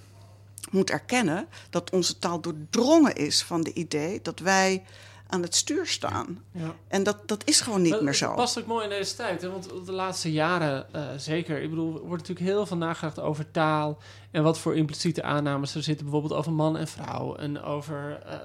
[0.71, 4.83] moet erkennen dat onze taal doordrongen is van de idee dat wij
[5.29, 6.43] aan het stuur staan.
[6.53, 6.75] Ja.
[6.89, 8.35] En dat, dat is gewoon niet Dat- meer dat zo.
[8.35, 9.43] past ook mooi in deze tijd.
[9.43, 9.51] Hè?
[9.51, 11.63] Want de laatste jaren eh, zeker.
[11.63, 13.99] Ik bedoel, er wordt natuurlijk heel veel nagedacht over taal.
[14.31, 16.05] En wat voor impliciete aannames er zitten.
[16.05, 17.35] Bijvoorbeeld over man en vrouw.
[17.37, 18.37] En over eh,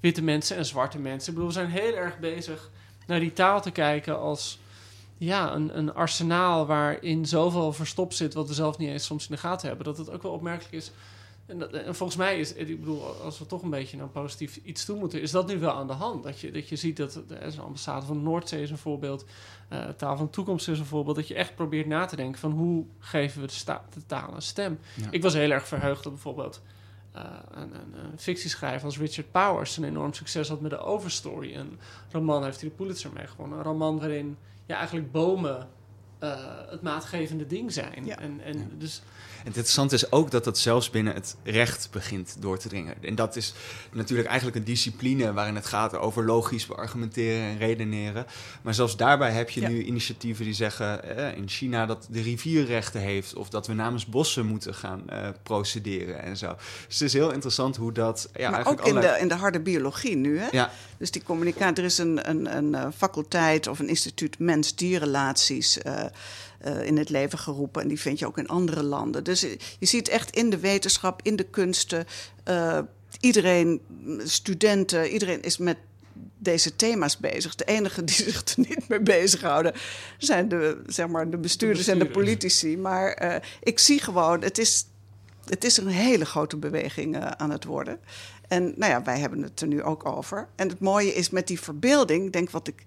[0.00, 1.28] witte mensen en zwarte mensen.
[1.28, 2.70] Ik bedoel, we zijn heel erg bezig
[3.06, 4.58] naar die taal te kijken als...
[5.18, 8.34] Ja, een, een arsenaal waarin zoveel verstopt zit...
[8.34, 9.86] wat we zelf niet eens soms in de gaten hebben.
[9.86, 10.90] Dat het ook wel opmerkelijk is...
[11.50, 14.56] En, dat- en volgens mij is, ik bedoel, als we toch een beetje naar positief
[14.62, 16.22] iets toe moeten, is dat nu wel aan de hand.
[16.22, 19.24] Dat je, dat je ziet dat is een ambassade van de Noordzee is een voorbeeld,
[19.68, 22.40] eh, taal van de toekomst is een voorbeeld, dat je echt probeert na te denken
[22.40, 24.78] van hoe geven we de, sta- de taal een stem.
[24.94, 25.06] Ja.
[25.10, 26.62] Ik was heel erg verheugd dat bijvoorbeeld
[27.12, 31.54] eh, een, een, een fictieschrijver als Richard Powers een enorm succes had met de Overstory.
[31.54, 31.78] Een
[32.12, 33.58] roman heeft hij de Pulitzer mee gewonnen.
[33.58, 34.36] Een roman waarin
[34.66, 35.68] je eigenlijk bomen
[36.70, 38.04] het maatgevende ding zijn.
[38.04, 38.18] Ja.
[38.18, 39.02] En, en dus
[39.44, 42.94] het interessante is ook dat dat zelfs binnen het recht begint door te dringen.
[43.02, 43.54] En dat is
[43.92, 48.26] natuurlijk eigenlijk een discipline waarin het gaat over logisch beargumenteren en redeneren.
[48.62, 49.68] Maar zelfs daarbij heb je Ja.
[49.68, 53.72] nu initiatieven die zeggen eh, in China dat de rivier rechten heeft of dat we
[53.72, 56.54] namens bossen moeten gaan eh, procederen en zo.
[56.86, 58.28] Dus het is heel interessant hoe dat.
[58.34, 60.38] Ja, maar ook in allerlei- de, in de harde biologie nu.
[60.38, 60.48] Hè?
[60.50, 65.78] Ja, Dus die communicatie, er is een, een, een eh, faculteit of een instituut mens-dierrelaties
[65.82, 66.04] eh,
[66.60, 67.82] eh, in het leven geroepen.
[67.82, 69.24] En die vind je ook in andere landen.
[69.24, 72.06] Dus eh, je ziet echt in de wetenschap, in de kunsten,
[72.44, 72.78] eh,
[73.20, 73.80] iedereen,
[74.24, 75.76] studenten, iedereen is met
[76.38, 77.54] deze thema's bezig.
[77.54, 79.72] De enigen die zich er niet mee bezighouden
[80.18, 82.78] zijn de, zeg maar, de bestuurders en de politici.
[82.78, 84.86] Maar ik zie gewoon, het is,
[85.44, 88.00] het is een hele grote beweging aan het worden.
[88.50, 90.48] En nou ja, wij hebben het er nu ook over.
[90.56, 92.82] En het mooie is met die verbeelding, denk wat ik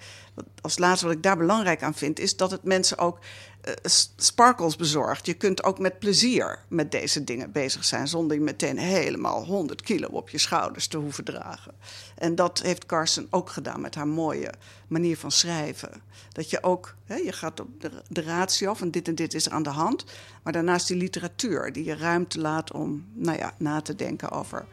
[0.61, 3.19] als laatste wat ik daar belangrijk aan vind, is dat het mensen ook
[3.61, 5.25] eh, s- sparkles bezorgt.
[5.25, 9.81] Je kunt ook met plezier met deze dingen bezig zijn, zonder je meteen helemaal 100
[9.81, 11.73] kilo op je schouders te hoeven dragen.
[12.17, 14.53] En dat heeft Carson ook gedaan met haar mooie
[14.87, 16.01] manier van schrijven.
[16.31, 19.49] Dat je ook, hè, je gaat op de, de ratio van dit en dit is
[19.49, 20.05] aan de hand,
[20.43, 24.65] maar daarnaast die literatuur die je ruimte laat om, nou ja, na te denken over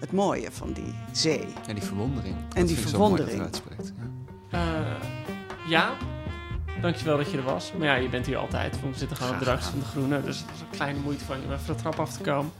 [0.00, 1.46] het mooie van die zee.
[1.68, 2.34] en die verwondering.
[2.34, 3.40] En Dat die dat verwondering.
[3.40, 3.92] uitspreekt,
[4.50, 4.58] ja.
[4.58, 5.08] Eh,
[5.68, 5.90] ja,
[6.80, 7.72] dankjewel dat je er was.
[7.78, 8.80] Maar ja, je bent hier altijd.
[8.80, 10.22] want We zitten gewoon op de raks van de groene.
[10.22, 12.52] Dus het is een kleine moeite van je om even de trap af te komen.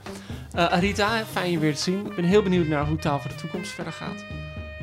[0.51, 2.05] Eh, Arita, fijn je weer te zien.
[2.05, 4.23] Ik ben heel benieuwd naar hoe Taal voor de Toekomst verder gaat.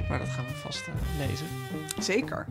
[0.08, 1.46] Maar dat gaan we vast eh, lezen.
[1.98, 2.46] Zeker.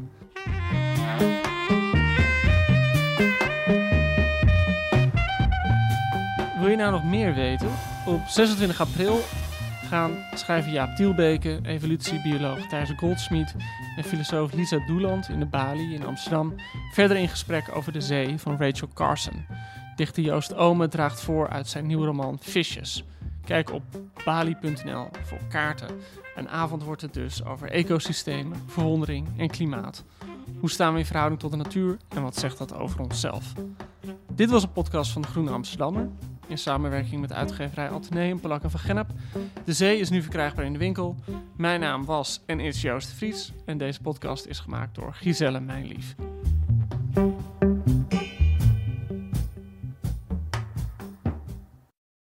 [6.60, 7.68] Wil je nou nog meer weten?
[8.06, 9.20] Op 26 april
[9.94, 13.56] gaan schrijver Jaap Tielbeke, evolutiebioloog Thijs Goldsmith
[13.96, 16.56] en filosoof Lisa Doeland in de Bali in Amsterdam
[16.92, 19.46] verder in gesprek over de zee van Rachel Carson.
[19.96, 23.04] Dichter Joost Ome draagt voor uit zijn nieuwe roman Fishes.
[23.46, 23.84] Kijk op
[24.26, 26.00] bali.nl voor kaarten.
[26.36, 30.04] Een avond wordt het dus over ecosystemen, verwondering en klimaat.
[30.60, 33.54] Hoe staan we in verhouding tot de natuur en wat zegt dat over onszelf?
[34.36, 36.10] Dit was een podcast van de Groene Amsterdammer.
[36.48, 39.12] In samenwerking met uitgeverij Atheneum, Polak en van Gennep.
[39.66, 41.16] De zee is nu verkrijgbaar in de winkel.
[41.58, 43.54] Mijn naam was en is Joost Vries.
[43.66, 46.16] En deze podcast is gemaakt door Giselle Mijnlief.